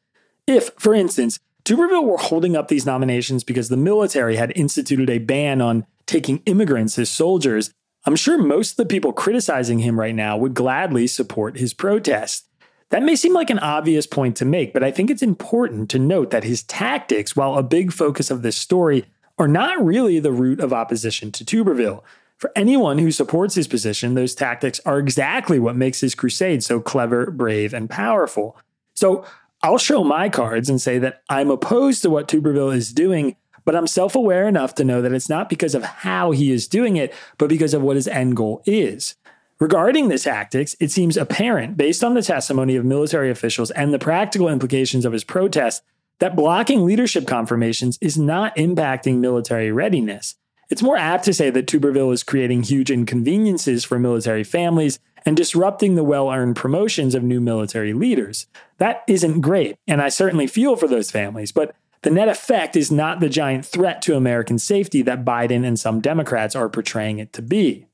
If, 0.47 0.71
for 0.79 0.95
instance, 0.95 1.41
Tuberville 1.65 2.05
were 2.05 2.19
holding 2.19 2.55
up 2.55 2.69
these 2.69 2.87
nominations 2.87 3.43
because 3.43 3.69
the 3.69 3.77
military 3.77 4.37
had 4.37 4.53
instituted 4.55 5.11
a 5.11 5.19
ban 5.19 5.61
on 5.61 5.87
taking 6.07 6.41
immigrants 6.47 7.01
as 7.01 7.11
soldiers, 7.11 7.75
I'm 8.07 8.15
sure 8.15 8.39
most 8.39 8.71
of 8.73 8.77
the 8.77 8.87
people 8.87 9.13
criticizing 9.13 9.81
him 9.81 9.99
right 9.99 10.15
now 10.15 10.37
would 10.37 10.55
gladly 10.55 11.09
support 11.09 11.59
his 11.59 11.75
protest. 11.75 12.47
That 12.91 13.03
may 13.03 13.17
seem 13.17 13.35
like 13.35 13.51
an 13.51 13.59
obvious 13.59 14.07
point 14.07 14.37
to 14.37 14.45
make, 14.45 14.73
but 14.73 14.85
I 14.85 14.93
think 14.93 15.11
it's 15.11 15.23
important 15.23 15.91
to 15.91 15.99
note 15.99 16.31
that 16.31 16.45
his 16.45 16.63
tactics, 16.63 17.35
while 17.35 17.57
a 17.57 17.65
big 17.65 17.93
focus 17.93 18.31
of 18.31 18.43
this 18.43 18.57
story, 18.57 19.05
are 19.39 19.49
not 19.49 19.85
really 19.85 20.19
the 20.19 20.33
root 20.33 20.61
of 20.61 20.73
opposition 20.73 21.33
to 21.33 21.45
Tuberville. 21.45 22.03
For 22.39 22.51
anyone 22.57 22.99
who 22.99 23.13
supports 23.13 23.55
his 23.55 23.69
position, 23.69 24.15
those 24.15 24.35
tactics 24.35 24.81
are 24.85 24.99
exactly 24.99 25.59
what 25.59 25.77
makes 25.77 26.01
his 26.01 26.15
crusade 26.15 26.65
so 26.65 26.81
clever, 26.81 27.31
brave, 27.31 27.73
and 27.73 27.89
powerful. 27.89 28.57
So 28.95 29.25
I'll 29.63 29.79
show 29.79 30.03
my 30.03 30.29
cards 30.29 30.69
and 30.69 30.81
say 30.81 30.99
that 30.99 31.23
I'm 31.29 31.51
opposed 31.51 32.03
to 32.03 32.11
what 32.11 32.27
Tuberville 32.27 32.75
is 32.75 32.93
doing, 32.93 33.37
but 33.65 33.77
I'm 33.77 33.87
self 33.87 34.17
aware 34.17 34.49
enough 34.49 34.75
to 34.77 34.85
know 34.85 35.01
that 35.03 35.13
it's 35.13 35.29
not 35.29 35.49
because 35.49 35.77
of 35.77 35.85
how 35.85 36.33
he 36.33 36.51
is 36.51 36.67
doing 36.67 36.97
it, 36.97 37.15
but 37.39 37.49
because 37.49 37.75
of 37.75 37.83
what 37.83 37.97
his 37.97 38.09
end 38.09 38.37
goal 38.37 38.61
is. 38.67 39.15
Regarding 39.61 40.09
the 40.09 40.19
tactics, 40.19 40.75
it 40.81 40.91
seems 40.91 41.17
apparent, 41.17 41.77
based 41.77 42.03
on 42.03 42.15
the 42.15 42.23
testimony 42.23 42.75
of 42.75 42.85
military 42.85 43.31
officials 43.31 43.71
and 43.71 43.95
the 43.95 43.99
practical 44.01 44.49
implications 44.49 45.05
of 45.05 45.13
his 45.13 45.23
protest, 45.23 45.85
that 46.23 46.37
blocking 46.37 46.85
leadership 46.85 47.27
confirmations 47.27 47.99
is 48.01 48.17
not 48.17 48.55
impacting 48.55 49.19
military 49.19 49.73
readiness. 49.73 50.37
It's 50.71 50.81
more 50.81 50.97
apt 50.97 51.25
to 51.25 51.35
say 51.35 51.51
that 51.51 51.67
Tuberville 51.67 52.13
is 52.13 52.23
creating 52.23 52.63
huge 52.63 52.93
inconveniences 52.93 53.85
for 53.85 53.99
military 53.99 54.45
families 54.45 55.01
and 55.27 55.37
disrupting 55.37 55.97
the 55.97 56.05
well 56.05 56.31
earned 56.31 56.55
promotions 56.55 57.17
of 57.17 57.25
new 57.25 57.41
military 57.41 57.93
leaders. 57.93 58.47
That 58.79 59.03
isn't 59.09 59.41
great, 59.41 59.75
and 59.89 60.01
I 60.01 60.11
certainly 60.11 60.47
feel 60.47 60.77
for 60.77 60.87
those 60.87 61.11
families, 61.11 61.51
but 61.51 61.75
the 62.03 62.11
net 62.11 62.29
effect 62.29 62.77
is 62.77 62.93
not 62.93 63.19
the 63.19 63.29
giant 63.29 63.67
threat 63.67 64.01
to 64.03 64.15
American 64.15 64.61
safety 64.61 65.03
that 65.03 65.25
Biden 65.25 65.67
and 65.67 65.77
some 65.77 66.01
Democrats 66.01 66.55
are 66.55 66.69
portraying 66.69 67.19
it 67.19 67.33
to 67.33 67.43
be. 67.43 67.87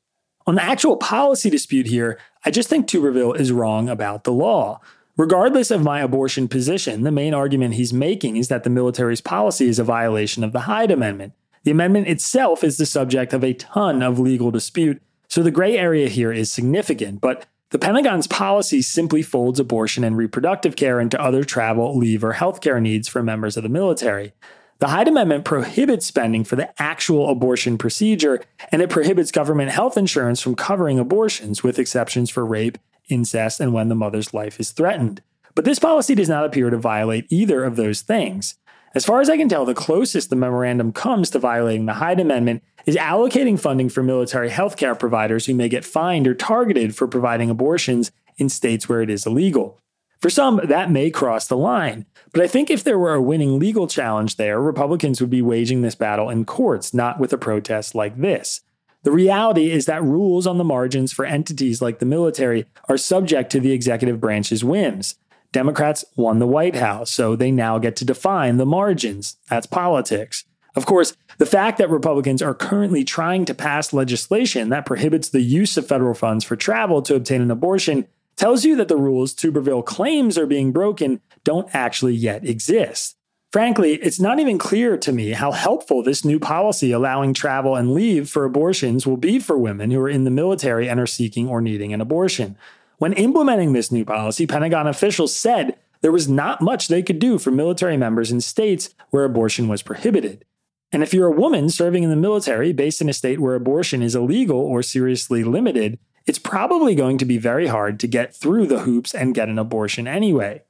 On 0.47 0.55
the 0.55 0.63
actual 0.63 0.99
policy 0.99 1.49
dispute 1.49 1.87
here, 1.87 2.19
I 2.45 2.51
just 2.51 2.69
think 2.69 2.87
Tuberville 2.87 3.41
is 3.41 3.53
wrong 3.53 3.89
about 3.89 4.25
the 4.25 4.33
law. 4.33 4.83
Regardless 5.19 5.73
of 5.73 5.83
my 5.83 6.01
abortion 6.01 6.47
position, 6.47 7.03
the 7.03 7.11
main 7.11 7.35
argument 7.35 7.75
he's 7.75 7.93
making 7.93 8.37
is 8.37 8.47
that 8.47 8.63
the 8.63 8.71
military's 8.71 9.21
policy 9.21 9.67
is 9.67 9.81
a 9.81 9.85
violation 9.85 10.45
of 10.45 10.53
the 10.53 10.61
Hyde 10.61 10.93
Amendment. 10.93 11.33
The 11.65 11.73
amendment 11.73 12.07
itself 12.07 12.63
is 12.63 12.77
the 12.77 12.87
subject 12.87 13.33
of 13.33 13.43
a 13.43 13.53
ton 13.53 14.01
of 14.01 14.21
legal 14.21 14.53
dispute, 14.53 15.03
So 15.27 15.43
the 15.43 15.51
gray 15.51 15.77
area 15.77 16.09
here 16.09 16.33
is 16.33 16.53
significant, 16.53 17.21
but 17.21 17.47
the 17.71 17.81
Pentagon's 17.81 18.29
policy 18.29 18.81
simply 18.81 19.23
folds 19.23 19.61
abortion 19.61 20.05
and 20.05 20.17
reproductive 20.17 20.77
care 20.77 21.01
into 21.01 21.21
other 21.21 21.43
travel, 21.43 21.99
leave, 21.99 22.23
or 22.25 22.35
healthcare 22.35 22.81
needs 22.81 23.09
for 23.09 23.23
members 23.23 23.57
of 23.57 23.65
the 23.65 23.69
military. 23.69 24.33
The 24.79 24.89
Hyde 24.89 25.09
Amendment 25.09 25.45
prohibits 25.45 26.07
spending 26.07 26.45
for 26.45 26.55
the 26.55 26.73
actual 26.81 27.29
abortion 27.29 27.77
procedure, 27.77 28.41
and 28.71 28.81
it 28.81 28.89
prohibits 28.89 29.33
government 29.33 29.73
health 29.73 29.99
insurance 29.99 30.41
from 30.41 30.55
covering 30.55 31.01
abortions, 31.01 31.65
with 31.65 31.79
exceptions 31.79 32.31
for 32.31 32.47
rape, 32.47 32.79
incest, 33.09 33.61
and 33.61 33.73
when 33.73 33.89
the 33.89 33.95
mother's 33.95 34.35
life 34.35 34.61
is 34.61 34.71
threatened. 34.71 35.23
But 35.55 35.65
this 35.65 35.79
policy 35.79 36.15
does 36.15 36.29
not 36.29 36.45
appear 36.45 36.71
to 36.71 36.79
violate 36.79 37.27
either 37.31 37.65
of 37.65 37.77
those 37.77 38.03
things. 38.03 38.57
As 38.95 39.05
far 39.05 39.21
as 39.21 39.29
I 39.29 39.37
can 39.37 39.49
tell, 39.49 39.65
the 39.65 39.75
closest 39.75 40.31
the 40.31 40.37
memorandum 40.37 40.93
comes 40.93 41.31
to 41.31 41.39
violating 41.39 41.87
the 41.87 41.95
Hyde 41.95 42.21
Amendment 42.21 42.63
is 42.87 42.97
allocating 42.97 43.61
funding 43.61 43.89
for 43.89 44.03
military 44.03 44.49
healthcare 44.49 44.99
providers 44.99 45.47
who 45.47 45.55
may 45.55 45.69
get 45.69 45.85
fined 45.85 46.27
or 46.27 46.35
targeted 46.35 46.97
for 46.97 47.07
providing 47.07 47.51
abortions 47.51 48.11
in 48.39 48.49
states 48.49 48.89
where 48.89 49.03
it 49.03 49.11
is 49.11 49.27
illegal. 49.27 49.79
For 50.21 50.31
some, 50.31 50.61
that 50.65 50.91
may 50.91 51.11
cross 51.11 51.47
the 51.47 51.57
line, 51.57 52.07
but 52.33 52.43
I 52.43 52.49
think 52.49 52.71
if 52.71 52.83
there 52.83 52.99
were 52.99 53.15
a 53.15 53.23
winning 53.23 53.59
legal 53.59 53.87
challenge 53.87 54.37
there, 54.37 54.61
Republicans 54.61 55.21
would 55.21 55.31
be 55.31 55.43
waging 55.43 55.83
this 55.83 55.95
battle 55.95 56.29
in 56.29 56.45
courts, 56.45 56.93
not 56.93 57.21
with 57.21 57.33
a 57.33 57.39
protest 57.39 57.95
like 57.95 58.17
this. 58.17 58.63
The 59.05 59.13
reality 59.13 59.71
is 59.71 59.87
that 59.87 60.03
rules 60.03 60.47
on 60.47 60.59
the 60.59 60.65
margins 60.65 61.13
for 61.13 61.25
entities 61.25 61.81
like 61.81 61.99
the 61.99 62.07
military 62.07 62.67
are 62.89 62.99
subject 62.99 63.51
to 63.53 63.61
the 63.61 63.73
executive 63.73 64.21
branch's 64.21 64.65
whims. 64.65 65.15
Democrats 65.53 66.05
won 66.17 66.41
the 66.41 66.47
White 66.47 66.77
House, 66.77 67.11
so 67.11 67.35
they 67.35 67.51
now 67.51 67.79
get 67.79 67.97
to 67.97 68.05
define 68.05 68.57
the 68.57 68.67
margins. 68.67 69.37
That's 69.49 69.67
politics. 69.67 70.45
Of 70.75 70.85
course, 70.85 71.17
the 71.39 71.47
fact 71.47 71.79
that 71.79 71.91
Republicans 71.91 72.43
are 72.43 72.55
currently 72.55 73.03
trying 73.03 73.45
to 73.47 73.55
pass 73.55 73.93
legislation 73.93 74.69
that 74.69 74.87
prohibits 74.87 75.29
the 75.29 75.41
use 75.41 75.77
of 75.77 75.87
federal 75.87 76.15
funds 76.15 76.45
for 76.45 76.57
travel 76.57 77.01
to 77.03 77.15
obtain 77.15 77.41
an 77.41 77.51
abortion 77.51 78.07
tells 78.37 78.65
you 78.65 78.77
that 78.77 78.89
the 78.89 78.97
rules 78.97 79.35
Tuberville 79.35 79.85
claims 79.85 80.39
are 80.39 80.47
being 80.47 80.71
broken 80.71 81.21
don't 81.45 81.69
actually 81.75 82.15
yet 82.15 82.45
exist. 82.47 83.17
Frankly, 83.51 83.95
it's 83.95 84.21
not 84.21 84.39
even 84.39 84.59
clear 84.59 84.99
to 84.99 85.11
me 85.11 85.31
how 85.31 85.53
helpful 85.53 86.03
this 86.03 86.23
new 86.23 86.39
policy 86.39 86.93
allowing 86.93 87.33
travel 87.33 87.77
and 87.77 87.95
leave 87.95 88.29
for 88.29 88.45
abortions 88.45 89.07
will 89.07 89.17
be 89.17 89.39
for 89.39 89.57
women 89.57 89.91
who 89.91 90.01
are 90.01 90.09
in 90.09 90.25
the 90.25 90.31
military 90.31 90.87
and 90.87 91.01
are 91.01 91.07
seeking 91.07 91.49
or 91.49 91.63
needing 91.63 91.95
an 91.95 92.03
abortion. 92.03 92.59
When 92.99 93.15
implementing 93.15 93.73
this 93.73 93.91
new 93.91 94.05
policy, 94.05 94.47
Pentagon 94.47 94.87
officials 94.87 95.35
said 95.35 95.79
there 96.03 96.13
was 96.13 96.29
not 96.29 96.61
much 96.61 96.89
they 96.89 97.03
could 97.03 97.19
do 97.19 97.39
for 97.39 97.51
military 97.51 97.97
members 97.97 98.31
in 98.31 98.43
states 98.43 98.95
where 99.11 99.25
abortion 99.25 99.67
was 99.67 99.83
prohibited. 99.83 100.45
And 100.93 101.03
if 101.03 101.15
you're 101.15 101.29
a 101.29 101.41
woman 101.41 101.71
serving 101.71 102.03
in 102.03 102.11
the 102.11 102.17
military 102.17 102.75
based 102.75 103.01
in 103.01 103.09
a 103.09 103.15
state 103.15 103.41
where 103.41 103.55
abortion 103.55 104.03
is 104.03 104.15
illegal 104.15 104.59
or 104.59 104.83
seriously 104.83 105.43
limited, 105.43 105.99
it's 106.27 106.39
probably 106.39 106.95
going 106.95 107.17
to 107.17 107.25
be 107.25 107.39
very 107.39 107.69
hard 107.69 107.99
to 108.01 108.07
get 108.07 108.37
through 108.37 108.67
the 108.67 108.81
hoops 108.81 109.15
and 109.15 109.35
get 109.35 109.49
an 109.49 109.59
abortion 109.59 110.07
anyway. 110.07 110.63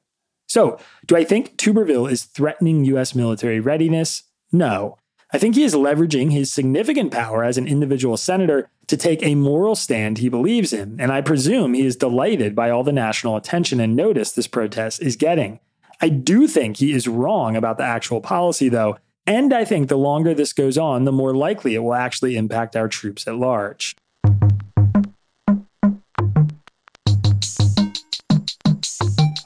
So, 0.49 0.79
do 1.05 1.15
I 1.15 1.23
think 1.23 1.57
Tuberville 1.57 2.11
is 2.11 2.23
threatening 2.23 2.83
US 2.85 3.13
military 3.13 3.59
readiness? 3.59 4.23
No. 4.51 4.97
I 5.31 5.37
think 5.37 5.53
he 5.53 5.63
is 5.63 5.75
leveraging 5.75 6.31
his 6.31 6.51
significant 6.51 7.11
power 7.11 7.43
as 7.43 7.59
an 7.59 7.67
individual 7.67 8.17
senator 8.17 8.67
to 8.87 8.97
take 8.97 9.21
a 9.21 9.35
moral 9.35 9.75
stand 9.75 10.17
he 10.17 10.27
believes 10.27 10.73
in, 10.73 10.99
and 10.99 11.11
I 11.11 11.21
presume 11.21 11.75
he 11.75 11.85
is 11.85 11.95
delighted 11.95 12.55
by 12.55 12.71
all 12.71 12.83
the 12.83 12.91
national 12.91 13.35
attention 13.37 13.79
and 13.79 13.95
notice 13.95 14.31
this 14.31 14.47
protest 14.47 15.03
is 15.03 15.15
getting. 15.15 15.59
I 16.01 16.09
do 16.09 16.47
think 16.47 16.77
he 16.77 16.93
is 16.93 17.07
wrong 17.07 17.55
about 17.55 17.77
the 17.77 17.83
actual 17.83 18.19
policy, 18.19 18.69
though, 18.69 18.97
and 19.27 19.53
I 19.53 19.65
think 19.65 19.87
the 19.87 19.97
longer 19.97 20.33
this 20.33 20.53
goes 20.53 20.79
on, 20.79 21.03
the 21.03 21.11
more 21.11 21.35
likely 21.35 21.75
it 21.75 21.83
will 21.83 21.93
actually 21.93 22.35
impact 22.35 22.75
our 22.75 22.87
troops 22.87 23.27
at 23.27 23.35
large. 23.35 23.95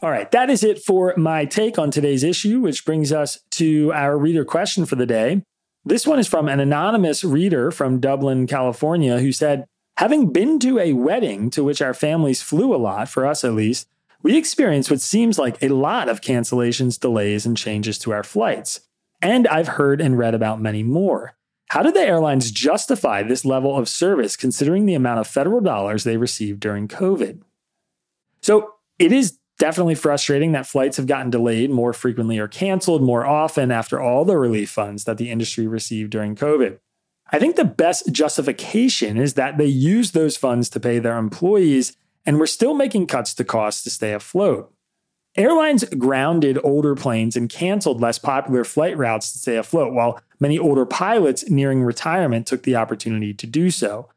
All 0.03 0.11
right, 0.11 0.29
that 0.31 0.49
is 0.49 0.65
it 0.65 0.83
for 0.83 1.13
my 1.15 1.45
take 1.45 1.79
on 1.79 1.89
today's 1.89 2.25
issue, 2.25 2.59
which 2.59 2.83
brings 2.83 3.13
us 3.13 3.39
to 3.51 3.93
our 3.93 4.17
reader 4.17 4.43
question 4.43 4.85
for 4.85 4.97
the 4.97 5.05
day. 5.05 5.43
This 5.85 6.05
one 6.05 6.19
is 6.19 6.27
from 6.27 6.49
an 6.49 6.59
anonymous 6.59 7.23
reader 7.23 7.71
from 7.71 8.01
Dublin, 8.01 8.45
California, 8.45 9.19
who 9.19 9.31
said, 9.31 9.63
Having 9.95 10.33
been 10.33 10.59
to 10.59 10.77
a 10.77 10.91
wedding 10.91 11.49
to 11.51 11.63
which 11.63 11.81
our 11.81 11.93
families 11.93 12.41
flew 12.41 12.75
a 12.75 12.77
lot, 12.77 13.07
for 13.07 13.25
us 13.25 13.45
at 13.45 13.53
least, 13.53 13.87
we 14.21 14.35
experienced 14.35 14.91
what 14.91 14.99
seems 14.99 15.39
like 15.39 15.61
a 15.63 15.69
lot 15.69 16.09
of 16.09 16.19
cancellations, 16.19 16.99
delays, 16.99 17.45
and 17.45 17.55
changes 17.55 17.97
to 17.99 18.11
our 18.11 18.23
flights. 18.23 18.81
And 19.21 19.47
I've 19.47 19.69
heard 19.69 20.01
and 20.01 20.17
read 20.17 20.35
about 20.35 20.59
many 20.59 20.83
more. 20.83 21.37
How 21.69 21.81
did 21.81 21.93
the 21.93 22.01
airlines 22.01 22.51
justify 22.51 23.23
this 23.23 23.45
level 23.45 23.77
of 23.77 23.87
service 23.87 24.35
considering 24.35 24.85
the 24.85 24.95
amount 24.95 25.21
of 25.21 25.27
federal 25.27 25.61
dollars 25.61 26.03
they 26.03 26.17
received 26.17 26.59
during 26.59 26.89
COVID? 26.89 27.41
So 28.41 28.73
it 28.99 29.13
is 29.13 29.39
definitely 29.57 29.95
frustrating 29.95 30.51
that 30.51 30.67
flights 30.67 30.97
have 30.97 31.07
gotten 31.07 31.29
delayed 31.29 31.69
more 31.69 31.93
frequently 31.93 32.39
or 32.39 32.47
canceled 32.47 33.01
more 33.01 33.25
often 33.25 33.71
after 33.71 33.99
all 33.99 34.25
the 34.25 34.37
relief 34.37 34.69
funds 34.69 35.03
that 35.05 35.17
the 35.17 35.29
industry 35.29 35.67
received 35.67 36.11
during 36.11 36.35
COVID. 36.35 36.79
I 37.31 37.39
think 37.39 37.55
the 37.55 37.65
best 37.65 38.11
justification 38.11 39.17
is 39.17 39.33
that 39.35 39.57
they 39.57 39.65
used 39.65 40.13
those 40.13 40.37
funds 40.37 40.69
to 40.69 40.79
pay 40.79 40.99
their 40.99 41.17
employees 41.17 41.95
and 42.25 42.39
were 42.39 42.47
still 42.47 42.73
making 42.73 43.07
cuts 43.07 43.33
to 43.35 43.43
costs 43.43 43.83
to 43.83 43.89
stay 43.89 44.13
afloat. 44.13 44.71
Airlines 45.35 45.83
grounded 45.85 46.59
older 46.63 46.93
planes 46.93 47.35
and 47.35 47.49
canceled 47.49 47.99
less 47.99 48.19
popular 48.19 48.63
flight 48.63 48.95
routes 48.95 49.31
to 49.31 49.39
stay 49.39 49.57
afloat, 49.57 49.91
while 49.91 50.21
many 50.39 50.59
older 50.59 50.85
pilots 50.85 51.49
nearing 51.49 51.81
retirement 51.81 52.45
took 52.45 52.63
the 52.63 52.75
opportunity 52.75 53.33
to 53.33 53.47
do 53.47 53.71
so. 53.71 54.09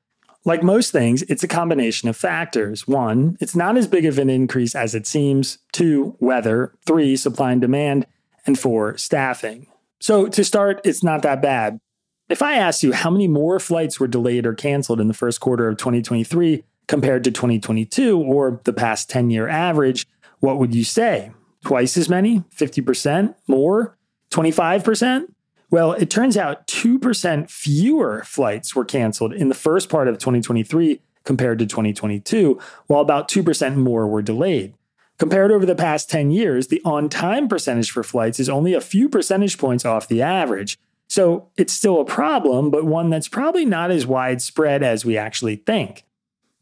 Like 0.47 0.63
most 0.63 0.93
things, 0.93 1.23
it's 1.23 1.43
a 1.43 1.49
combination 1.49 2.09
of 2.09 2.17
factors. 2.17 2.87
One, 2.87 3.37
it's 3.41 3.57
not 3.57 3.77
as 3.77 3.89
big 3.89 4.07
of 4.07 4.17
an 4.17 4.31
increase 4.31 4.77
as 4.77 4.95
it 4.95 5.05
seems. 5.05 5.59
Two, 5.73 6.17
weather. 6.21 6.73
Three, 6.87 7.17
supply 7.17 7.51
and 7.51 7.61
demand. 7.61 8.07
And 8.47 8.57
four, 8.57 8.97
staffing. 8.97 9.67
So 9.99 10.29
to 10.29 10.45
start, 10.45 10.81
it's 10.85 11.03
not 11.03 11.23
that 11.23 11.43
bad. 11.43 11.81
If 12.29 12.43
I 12.43 12.55
asked 12.55 12.85
you 12.85 12.93
how 12.93 13.11
many 13.11 13.27
more 13.27 13.59
flights 13.59 13.99
were 13.99 14.07
delayed 14.07 14.47
or 14.47 14.55
canceled 14.55 15.01
in 15.01 15.09
the 15.09 15.15
first 15.15 15.41
quarter 15.41 15.67
of 15.67 15.79
2023 15.79 16.63
compared 16.87 17.25
to 17.25 17.33
2022 17.33 18.17
or 18.17 18.61
the 18.63 18.73
past 18.73 19.11
10 19.11 19.31
year 19.31 19.49
average, 19.49 20.07
what 20.39 20.61
would 20.61 20.77
you 20.77 20.85
say? 20.85 21.33
Twice 21.65 21.97
as 21.97 22.09
many? 22.09 22.45
50%? 22.57 23.35
More? 23.49 23.99
25%? 24.31 25.25
Well, 25.71 25.93
it 25.93 26.11
turns 26.11 26.37
out 26.37 26.67
2% 26.69 27.51
fewer 27.51 28.23
flights 28.25 28.77
were 28.77 28.85
canceled 28.85 29.33
in 29.33 29.49
the 29.49 29.55
first 29.55 29.89
part 29.89 30.09
of 30.09 30.19
2023 30.19 31.01
compared 31.25 31.59
to 31.59 31.67
2022, 31.67 32.61
while 32.87 33.01
about 33.01 33.29
2% 33.29 33.77
more 33.77 34.07
were 34.07 34.23
delayed. 34.23 34.75
Compared 35.19 35.51
over 35.51 35.67
the 35.67 35.75
past 35.75 36.11
10 36.11 36.31
years, 36.31 36.69
the 36.69 36.83
on 36.85 37.09
time 37.09 37.49
percentage 37.49 37.91
for 37.91 38.03
flights 38.03 38.39
is 38.39 38.49
only 38.49 38.75
a 38.75 38.81
few 38.81 39.09
percentage 39.09 39.59
points 39.59 39.85
off 39.85 40.09
the 40.09 40.23
average. 40.23 40.79
So 41.09 41.49
it's 41.57 41.73
still 41.73 42.01
a 42.01 42.05
problem, 42.05 42.71
but 42.71 42.85
one 42.85 43.11
that's 43.11 43.29
probably 43.29 43.65
not 43.65 43.91
as 43.91 44.07
widespread 44.07 44.83
as 44.83 45.05
we 45.05 45.17
actually 45.17 45.57
think. 45.57 46.05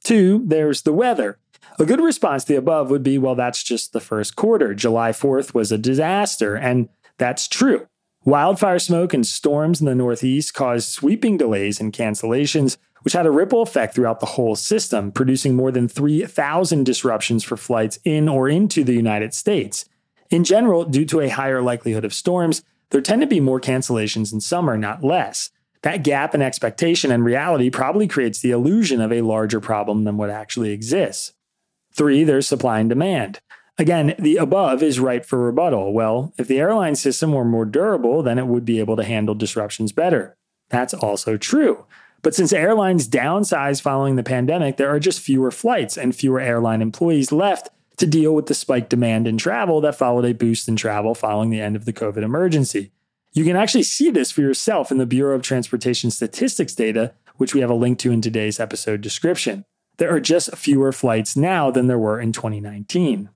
Two, 0.03 0.43
there's 0.47 0.83
the 0.83 0.93
weather. 0.93 1.39
A 1.79 1.85
good 1.85 2.01
response 2.01 2.45
to 2.45 2.53
the 2.53 2.59
above 2.59 2.91
would 2.91 3.03
be 3.03 3.19
well, 3.19 3.35
that's 3.35 3.63
just 3.63 3.93
the 3.93 4.01
first 4.01 4.37
quarter. 4.37 4.75
July 4.75 5.11
4th 5.11 5.55
was 5.55 5.73
a 5.73 5.79
disaster, 5.79 6.55
and 6.55 6.89
that's 7.19 7.49
true. 7.49 7.89
Wildfire 8.27 8.79
smoke 8.79 9.13
and 9.13 9.27
storms 9.27 9.81
in 9.81 9.87
the 9.87 9.95
Northeast 9.95 10.55
caused 10.55 10.89
sweeping 10.89 11.37
delays 11.37 11.79
and 11.79 11.93
cancellations, 11.93 12.79
which 13.03 13.13
had 13.13 13.27
a 13.27 13.31
ripple 13.31 13.61
effect 13.61 13.95
throughout 13.95 14.21
the 14.21 14.27
whole 14.27 14.57
system, 14.57 15.13
producing 15.13 15.55
more 15.55 15.71
than 15.71 15.89
3,000 15.89 16.85
disruptions 16.85 17.45
for 17.45 17.59
flights 17.59 17.99
in 18.03 18.27
or 18.27 18.49
into 18.49 18.83
the 18.83 18.95
United 18.95 19.35
States. 19.35 19.85
In 20.31 20.43
general, 20.43 20.85
due 20.85 21.05
to 21.05 21.21
a 21.21 21.29
higher 21.29 21.61
likelihood 21.61 22.07
of 22.07 22.15
storms, 22.15 22.63
there 22.89 23.03
tend 23.03 23.21
to 23.21 23.27
be 23.27 23.41
more 23.41 23.61
cancellations 23.61 24.33
in 24.33 24.41
summer, 24.41 24.79
not 24.79 25.05
less. 25.05 25.51
That 25.83 26.03
gap 26.03 26.35
in 26.35 26.41
expectation 26.41 27.11
and 27.11 27.27
reality 27.27 27.69
probably 27.69 28.09
creates 28.09 28.41
the 28.41 28.53
illusion 28.53 29.03
of 29.03 29.13
a 29.13 29.21
larger 29.21 29.61
problem 29.61 30.05
than 30.05 30.17
what 30.17 30.31
actually 30.31 30.71
exists. 30.71 31.35
Three, 31.93 32.25
there's 32.25 32.47
supply 32.47 32.81
and 32.81 32.89
demand. 32.89 33.41
Again, 33.77 34.15
the 34.19 34.37
above 34.37 34.83
is 34.83 35.01
ripe 35.01 35.25
for 35.25 35.39
rebuttal. 35.41 35.93
Well, 35.93 36.33
if 36.39 36.47
the 36.47 36.61
airline 36.61 36.95
system 36.95 37.33
were 37.33 37.45
more 37.45 37.65
durable, 37.65 38.23
then 38.23 38.39
it 38.39 38.47
would 38.47 38.65
be 38.65 38.79
able 38.79 38.97
to 38.97 39.05
handle 39.05 39.35
disruptions 39.35 39.91
better. 39.91 40.37
That's 40.69 40.95
also 40.95 41.37
true. 41.37 41.85
But 42.23 42.35
since 42.35 42.53
airlines 42.53 43.09
downsized 43.09 43.83
following 43.83 44.17
the 44.17 44.23
pandemic, 44.23 44.77
there 44.77 44.91
are 44.91 45.01
just 45.01 45.21
fewer 45.21 45.51
flights 45.51 45.99
and 45.99 46.15
fewer 46.15 46.41
airline 46.41 46.83
employees 46.83 47.33
left 47.33 47.69
to 47.97 48.07
deal 48.07 48.35
with 48.35 48.47
the 48.47 48.55
spike 48.55 48.89
demand 48.89 49.27
in 49.27 49.39
travel 49.39 49.81
that 49.81 49.97
followed 49.97 50.25
a 50.25 50.33
boost 50.33 50.69
in 50.69 50.77
travel 50.77 51.15
following 51.15 51.51
the 51.51 51.61
end 51.61 51.77
of 51.77 51.85
the 51.85 51.93
COVID 51.93 52.23
emergency. 52.23 52.93
You 53.33 53.45
can 53.45 53.57
actually 53.57 53.83
see 53.83 54.11
this 54.11 54.31
for 54.31 54.41
yourself 54.41 54.93
in 54.93 54.99
the 54.99 55.07
Bureau 55.07 55.35
of 55.35 55.43
Transportation 55.43 56.11
Statistics 56.11 56.75
data, 56.75 57.13
which 57.37 57.55
we 57.55 57.61
have 57.61 57.71
a 57.71 57.75
link 57.75 57.99
to 58.01 58.13
in 58.13 58.21
today's 58.21 58.61
episode 58.61 59.01
description. 59.01 59.65
There 59.97 60.13
are 60.15 60.21
just 60.21 60.57
fewer 60.57 60.93
flights 60.93 61.37
now 61.37 61.71
than 61.73 61.89
there 61.89 61.99
were 61.99 62.21
in 62.21 62.33
2019 62.33 63.31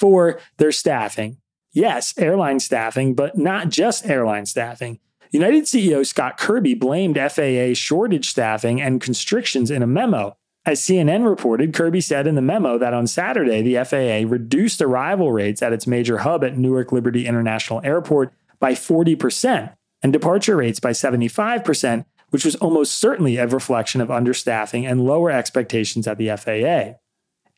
for 0.00 0.40
their 0.56 0.72
staffing. 0.72 1.36
Yes, 1.72 2.14
airline 2.16 2.58
staffing, 2.58 3.14
but 3.14 3.36
not 3.36 3.68
just 3.68 4.06
airline 4.06 4.46
staffing. 4.46 4.98
United 5.30 5.64
CEO 5.64 6.04
Scott 6.04 6.38
Kirby 6.38 6.74
blamed 6.74 7.16
FAA 7.16 7.74
shortage 7.74 8.28
staffing 8.28 8.80
and 8.80 9.00
constrictions 9.00 9.70
in 9.70 9.82
a 9.82 9.86
memo. 9.86 10.36
As 10.66 10.80
CNN 10.80 11.28
reported, 11.28 11.72
Kirby 11.72 12.00
said 12.00 12.26
in 12.26 12.34
the 12.34 12.42
memo 12.42 12.78
that 12.78 12.92
on 12.92 13.06
Saturday, 13.06 13.62
the 13.62 13.82
FAA 13.84 14.28
reduced 14.28 14.82
arrival 14.82 15.32
rates 15.32 15.62
at 15.62 15.72
its 15.72 15.86
major 15.86 16.18
hub 16.18 16.42
at 16.42 16.58
Newark 16.58 16.92
Liberty 16.92 17.26
International 17.26 17.80
Airport 17.84 18.32
by 18.58 18.72
40% 18.72 19.74
and 20.02 20.12
departure 20.12 20.56
rates 20.56 20.80
by 20.80 20.90
75%, 20.90 22.04
which 22.30 22.44
was 22.44 22.56
almost 22.56 22.94
certainly 22.94 23.36
a 23.36 23.46
reflection 23.46 24.00
of 24.00 24.08
understaffing 24.08 24.90
and 24.90 25.04
lower 25.04 25.30
expectations 25.30 26.06
at 26.06 26.18
the 26.18 26.28
FAA. 26.36 26.98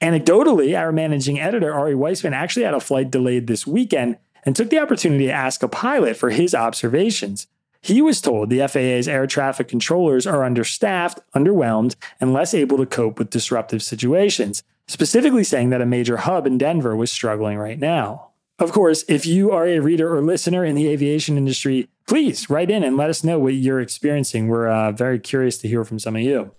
Anecdotally, 0.02 0.76
our 0.76 0.90
managing 0.90 1.38
editor, 1.38 1.72
Ari 1.72 1.94
Weitzman, 1.94 2.32
actually 2.32 2.64
had 2.64 2.74
a 2.74 2.80
flight 2.80 3.08
delayed 3.08 3.46
this 3.46 3.68
weekend 3.68 4.18
and 4.44 4.56
took 4.56 4.68
the 4.68 4.80
opportunity 4.80 5.26
to 5.26 5.32
ask 5.32 5.62
a 5.62 5.68
pilot 5.68 6.16
for 6.16 6.30
his 6.30 6.56
observations. 6.56 7.46
He 7.80 8.02
was 8.02 8.20
told 8.20 8.50
the 8.50 8.66
FAA's 8.66 9.06
air 9.06 9.28
traffic 9.28 9.68
controllers 9.68 10.26
are 10.26 10.42
understaffed, 10.42 11.20
underwhelmed, 11.36 11.94
and 12.20 12.32
less 12.32 12.52
able 12.52 12.78
to 12.78 12.86
cope 12.86 13.20
with 13.20 13.30
disruptive 13.30 13.80
situations, 13.80 14.64
specifically 14.88 15.44
saying 15.44 15.70
that 15.70 15.80
a 15.80 15.86
major 15.86 16.16
hub 16.16 16.48
in 16.48 16.58
Denver 16.58 16.96
was 16.96 17.12
struggling 17.12 17.56
right 17.56 17.78
now. 17.78 18.30
Of 18.58 18.72
course, 18.72 19.04
if 19.08 19.24
you 19.24 19.52
are 19.52 19.66
a 19.66 19.78
reader 19.78 20.12
or 20.12 20.20
listener 20.20 20.64
in 20.64 20.74
the 20.74 20.88
aviation 20.88 21.36
industry, 21.36 21.88
please 22.08 22.50
write 22.50 22.72
in 22.72 22.82
and 22.82 22.96
let 22.96 23.10
us 23.10 23.22
know 23.22 23.38
what 23.38 23.54
you're 23.54 23.80
experiencing. 23.80 24.48
We're 24.48 24.68
uh, 24.68 24.90
very 24.90 25.20
curious 25.20 25.58
to 25.58 25.68
hear 25.68 25.84
from 25.84 26.00
some 26.00 26.16
of 26.16 26.22
you. 26.22 26.50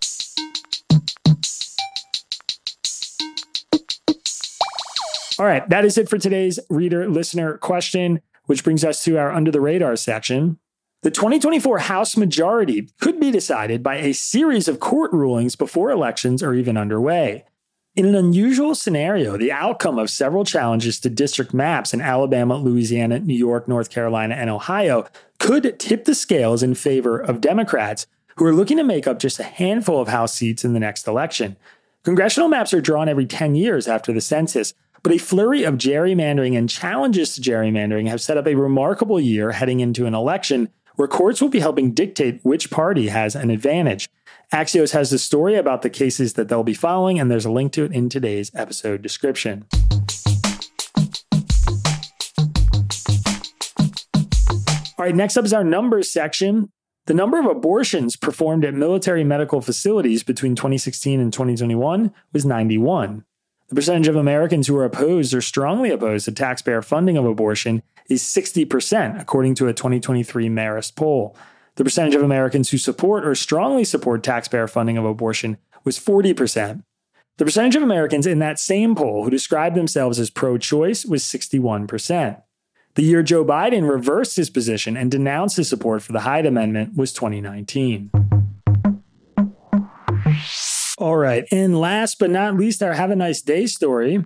All 5.38 5.46
right, 5.46 5.68
that 5.68 5.84
is 5.84 5.98
it 5.98 6.08
for 6.08 6.18
today's 6.18 6.60
reader 6.70 7.08
listener 7.08 7.58
question, 7.58 8.20
which 8.44 8.62
brings 8.62 8.84
us 8.84 9.02
to 9.04 9.18
our 9.18 9.32
under 9.32 9.50
the 9.50 9.60
radar 9.60 9.96
section. 9.96 10.58
The 11.02 11.10
2024 11.10 11.80
House 11.80 12.16
majority 12.16 12.88
could 13.00 13.18
be 13.18 13.30
decided 13.30 13.82
by 13.82 13.96
a 13.96 14.14
series 14.14 14.68
of 14.68 14.80
court 14.80 15.12
rulings 15.12 15.56
before 15.56 15.90
elections 15.90 16.42
are 16.42 16.54
even 16.54 16.76
underway. 16.76 17.44
In 17.96 18.06
an 18.06 18.14
unusual 18.14 18.74
scenario, 18.74 19.36
the 19.36 19.52
outcome 19.52 19.98
of 19.98 20.08
several 20.08 20.44
challenges 20.44 20.98
to 21.00 21.10
district 21.10 21.52
maps 21.52 21.92
in 21.92 22.00
Alabama, 22.00 22.56
Louisiana, 22.56 23.18
New 23.18 23.36
York, 23.36 23.68
North 23.68 23.90
Carolina, 23.90 24.34
and 24.34 24.50
Ohio 24.50 25.06
could 25.38 25.78
tip 25.78 26.04
the 26.04 26.14
scales 26.14 26.62
in 26.62 26.74
favor 26.74 27.18
of 27.18 27.40
Democrats, 27.40 28.06
who 28.36 28.46
are 28.46 28.52
looking 28.52 28.78
to 28.78 28.84
make 28.84 29.06
up 29.06 29.18
just 29.18 29.38
a 29.38 29.44
handful 29.44 30.00
of 30.00 30.08
House 30.08 30.34
seats 30.34 30.64
in 30.64 30.74
the 30.74 30.80
next 30.80 31.06
election. 31.06 31.56
Congressional 32.02 32.48
maps 32.48 32.74
are 32.74 32.80
drawn 32.80 33.08
every 33.08 33.26
10 33.26 33.54
years 33.54 33.86
after 33.86 34.12
the 34.12 34.20
census, 34.20 34.74
but 35.04 35.12
a 35.12 35.18
flurry 35.18 35.64
of 35.64 35.74
gerrymandering 35.74 36.56
and 36.56 36.68
challenges 36.68 37.34
to 37.34 37.40
gerrymandering 37.42 38.08
have 38.08 38.22
set 38.22 38.38
up 38.38 38.46
a 38.46 38.54
remarkable 38.54 39.20
year 39.20 39.52
heading 39.52 39.80
into 39.80 40.06
an 40.06 40.14
election 40.14 40.70
where 40.96 41.06
courts 41.06 41.42
will 41.42 41.50
be 41.50 41.60
helping 41.60 41.92
dictate 41.92 42.40
which 42.42 42.70
party 42.70 43.08
has 43.08 43.36
an 43.36 43.50
advantage. 43.50 44.08
Axios 44.52 44.92
has 44.92 45.10
the 45.10 45.18
story 45.18 45.56
about 45.56 45.82
the 45.82 45.90
cases 45.90 46.32
that 46.34 46.48
they'll 46.48 46.62
be 46.62 46.72
following, 46.72 47.20
and 47.20 47.30
there's 47.30 47.44
a 47.44 47.50
link 47.50 47.72
to 47.72 47.84
it 47.84 47.92
in 47.92 48.08
today's 48.08 48.50
episode 48.54 49.02
description. 49.02 49.66
All 54.96 55.04
right, 55.04 55.14
next 55.14 55.36
up 55.36 55.44
is 55.44 55.52
our 55.52 55.64
numbers 55.64 56.10
section. 56.10 56.70
The 57.06 57.14
number 57.14 57.38
of 57.38 57.44
abortions 57.44 58.16
performed 58.16 58.64
at 58.64 58.72
military 58.72 59.22
medical 59.22 59.60
facilities 59.60 60.22
between 60.22 60.54
2016 60.54 61.20
and 61.20 61.30
2021 61.30 62.10
was 62.32 62.46
91. 62.46 63.24
The 63.74 63.80
percentage 63.80 64.06
of 64.06 64.14
Americans 64.14 64.68
who 64.68 64.76
are 64.76 64.84
opposed 64.84 65.34
or 65.34 65.40
strongly 65.40 65.90
opposed 65.90 66.26
to 66.26 66.32
taxpayer 66.32 66.80
funding 66.80 67.16
of 67.16 67.24
abortion 67.24 67.82
is 68.08 68.22
60%, 68.22 69.20
according 69.20 69.56
to 69.56 69.66
a 69.66 69.72
2023 69.74 70.48
Marist 70.48 70.94
poll. 70.94 71.36
The 71.74 71.82
percentage 71.82 72.14
of 72.14 72.22
Americans 72.22 72.70
who 72.70 72.78
support 72.78 73.26
or 73.26 73.34
strongly 73.34 73.82
support 73.82 74.22
taxpayer 74.22 74.68
funding 74.68 74.96
of 74.96 75.04
abortion 75.04 75.58
was 75.82 75.98
40%. 75.98 76.84
The 77.38 77.44
percentage 77.44 77.74
of 77.74 77.82
Americans 77.82 78.28
in 78.28 78.38
that 78.38 78.60
same 78.60 78.94
poll 78.94 79.24
who 79.24 79.30
described 79.30 79.74
themselves 79.74 80.20
as 80.20 80.30
pro 80.30 80.56
choice 80.56 81.04
was 81.04 81.24
61%. 81.24 82.40
The 82.94 83.02
year 83.02 83.24
Joe 83.24 83.44
Biden 83.44 83.90
reversed 83.90 84.36
his 84.36 84.50
position 84.50 84.96
and 84.96 85.10
denounced 85.10 85.56
his 85.56 85.68
support 85.68 86.00
for 86.00 86.12
the 86.12 86.20
Hyde 86.20 86.46
Amendment 86.46 86.96
was 86.96 87.12
2019. 87.12 88.12
All 91.04 91.18
right, 91.18 91.46
and 91.52 91.78
last 91.78 92.18
but 92.18 92.30
not 92.30 92.56
least, 92.56 92.82
our 92.82 92.94
Have 92.94 93.10
a 93.10 93.14
Nice 93.14 93.42
Day 93.42 93.66
story. 93.66 94.24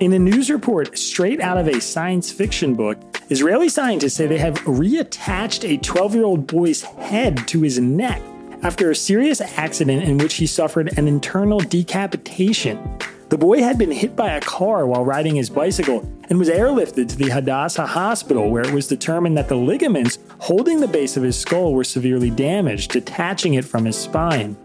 In 0.00 0.12
a 0.12 0.18
news 0.18 0.50
report 0.50 0.98
straight 0.98 1.40
out 1.40 1.58
of 1.58 1.68
a 1.68 1.80
science 1.80 2.32
fiction 2.32 2.74
book, 2.74 2.98
Israeli 3.30 3.68
scientists 3.68 4.14
say 4.14 4.26
they 4.26 4.38
have 4.38 4.56
reattached 4.62 5.62
a 5.62 5.76
12 5.76 6.16
year 6.16 6.24
old 6.24 6.48
boy's 6.48 6.82
head 6.82 7.46
to 7.46 7.62
his 7.62 7.78
neck 7.78 8.20
after 8.64 8.90
a 8.90 8.96
serious 8.96 9.40
accident 9.40 10.02
in 10.02 10.18
which 10.18 10.34
he 10.34 10.46
suffered 10.48 10.98
an 10.98 11.06
internal 11.06 11.60
decapitation. 11.60 12.98
The 13.28 13.38
boy 13.38 13.62
had 13.62 13.78
been 13.78 13.92
hit 13.92 14.16
by 14.16 14.32
a 14.32 14.40
car 14.40 14.88
while 14.88 15.04
riding 15.04 15.36
his 15.36 15.48
bicycle 15.50 16.00
and 16.28 16.36
was 16.36 16.48
airlifted 16.48 17.10
to 17.10 17.16
the 17.16 17.30
Hadassah 17.30 17.86
hospital, 17.86 18.50
where 18.50 18.64
it 18.64 18.74
was 18.74 18.88
determined 18.88 19.38
that 19.38 19.46
the 19.46 19.54
ligaments 19.54 20.18
holding 20.40 20.80
the 20.80 20.88
base 20.88 21.16
of 21.16 21.22
his 21.22 21.38
skull 21.38 21.74
were 21.74 21.84
severely 21.84 22.30
damaged, 22.30 22.90
detaching 22.90 23.54
it 23.54 23.64
from 23.64 23.84
his 23.84 23.96
spine. 23.96 24.56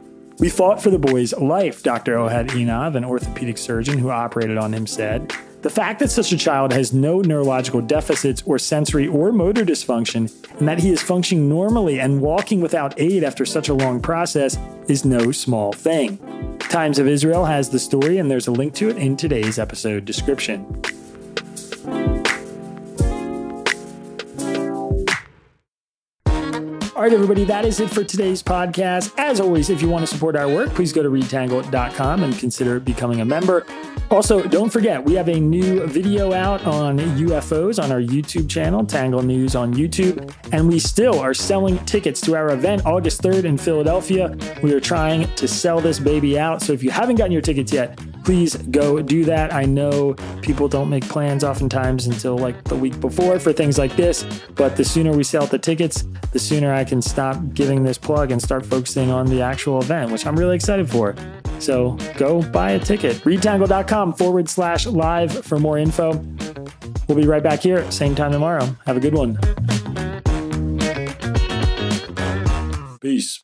We 0.43 0.49
fought 0.49 0.83
for 0.83 0.89
the 0.89 0.99
boy's 0.99 1.33
life, 1.37 1.83
Dr. 1.83 2.15
Ohad 2.15 2.49
Einav, 2.49 2.95
an 2.95 3.05
orthopedic 3.05 3.57
surgeon 3.57 3.97
who 3.97 4.09
operated 4.09 4.57
on 4.57 4.73
him, 4.73 4.85
said. 4.85 5.31
The 5.61 5.69
fact 5.69 5.99
that 6.01 6.11
such 6.11 6.33
a 6.33 6.37
child 6.37 6.73
has 6.73 6.91
no 6.91 7.21
neurological 7.21 7.79
deficits 7.79 8.43
or 8.45 8.59
sensory 8.59 9.07
or 9.07 9.31
motor 9.31 9.63
dysfunction, 9.63 10.29
and 10.59 10.67
that 10.67 10.79
he 10.79 10.89
is 10.89 11.01
functioning 11.01 11.47
normally 11.47 12.01
and 12.01 12.19
walking 12.19 12.59
without 12.59 12.93
aid 12.99 13.23
after 13.23 13.45
such 13.45 13.69
a 13.69 13.73
long 13.73 14.01
process, 14.01 14.57
is 14.89 15.05
no 15.05 15.31
small 15.31 15.71
thing. 15.71 16.17
Times 16.59 16.99
of 16.99 17.07
Israel 17.07 17.45
has 17.45 17.69
the 17.69 17.79
story, 17.79 18.17
and 18.17 18.29
there's 18.29 18.47
a 18.47 18.51
link 18.51 18.73
to 18.73 18.89
it 18.89 18.97
in 18.97 19.15
today's 19.15 19.57
episode 19.57 20.03
description. 20.03 20.65
All 27.03 27.09
right, 27.09 27.15
everybody, 27.15 27.43
that 27.43 27.65
is 27.65 27.81
it 27.81 27.89
for 27.89 28.01
today's 28.01 28.41
podcast. 28.41 29.13
As 29.17 29.41
always, 29.41 29.69
if 29.69 29.81
you 29.81 29.89
want 29.89 30.07
to 30.07 30.07
support 30.07 30.37
our 30.37 30.47
work, 30.47 30.69
please 30.69 30.93
go 30.93 31.03
to 31.03 31.09
readtangle.com 31.09 32.23
and 32.23 32.39
consider 32.39 32.79
becoming 32.79 33.19
a 33.19 33.25
member. 33.25 33.65
Also, 34.09 34.41
don't 34.41 34.69
forget, 34.69 35.03
we 35.03 35.11
have 35.15 35.27
a 35.27 35.37
new 35.37 35.85
video 35.85 36.31
out 36.31 36.65
on 36.65 36.99
UFOs 36.99 37.83
on 37.83 37.91
our 37.91 37.99
YouTube 37.99 38.49
channel, 38.49 38.85
Tangle 38.85 39.21
News 39.21 39.53
on 39.53 39.73
YouTube. 39.73 40.33
And 40.53 40.69
we 40.69 40.79
still 40.79 41.19
are 41.19 41.33
selling 41.33 41.77
tickets 41.79 42.21
to 42.21 42.37
our 42.37 42.51
event 42.51 42.85
August 42.85 43.21
3rd 43.21 43.43
in 43.43 43.57
Philadelphia. 43.57 44.33
We 44.61 44.73
are 44.73 44.79
trying 44.79 45.27
to 45.35 45.45
sell 45.45 45.81
this 45.81 45.99
baby 45.99 46.39
out. 46.39 46.61
So 46.61 46.71
if 46.71 46.81
you 46.81 46.91
haven't 46.91 47.17
gotten 47.17 47.33
your 47.33 47.41
tickets 47.41 47.73
yet, 47.73 47.99
please 48.23 48.55
go 48.55 49.01
do 49.01 49.25
that. 49.25 49.53
I 49.53 49.63
know 49.63 50.13
people 50.41 50.67
don't 50.67 50.89
make 50.89 51.07
plans 51.07 51.43
oftentimes 51.43 52.07
until 52.07 52.37
like 52.37 52.63
the 52.65 52.75
week 52.75 52.99
before 52.99 53.39
for 53.39 53.53
things 53.53 53.77
like 53.77 53.95
this, 53.95 54.25
but 54.55 54.75
the 54.75 54.85
sooner 54.85 55.11
we 55.11 55.23
sell 55.23 55.45
the 55.45 55.59
tickets, 55.59 56.05
the 56.31 56.39
sooner 56.39 56.73
I 56.73 56.83
can 56.83 57.01
stop 57.01 57.37
giving 57.53 57.83
this 57.83 57.97
plug 57.97 58.31
and 58.31 58.41
start 58.41 58.65
focusing 58.65 59.11
on 59.11 59.27
the 59.27 59.41
actual 59.41 59.81
event, 59.81 60.11
which 60.11 60.25
I'm 60.25 60.37
really 60.37 60.55
excited 60.55 60.89
for. 60.89 61.15
So 61.59 61.97
go 62.17 62.41
buy 62.41 62.71
a 62.71 62.79
ticket. 62.79 63.17
Readtangle.com 63.17 64.13
forward 64.13 64.49
slash 64.49 64.85
live 64.85 65.45
for 65.45 65.59
more 65.59 65.77
info. 65.77 66.13
We'll 67.07 67.17
be 67.17 67.27
right 67.27 67.43
back 67.43 67.61
here, 67.61 67.89
same 67.91 68.15
time 68.15 68.31
tomorrow. 68.31 68.75
Have 68.85 68.97
a 68.97 68.99
good 68.99 69.13
one. 69.13 69.37
Peace. 73.01 73.43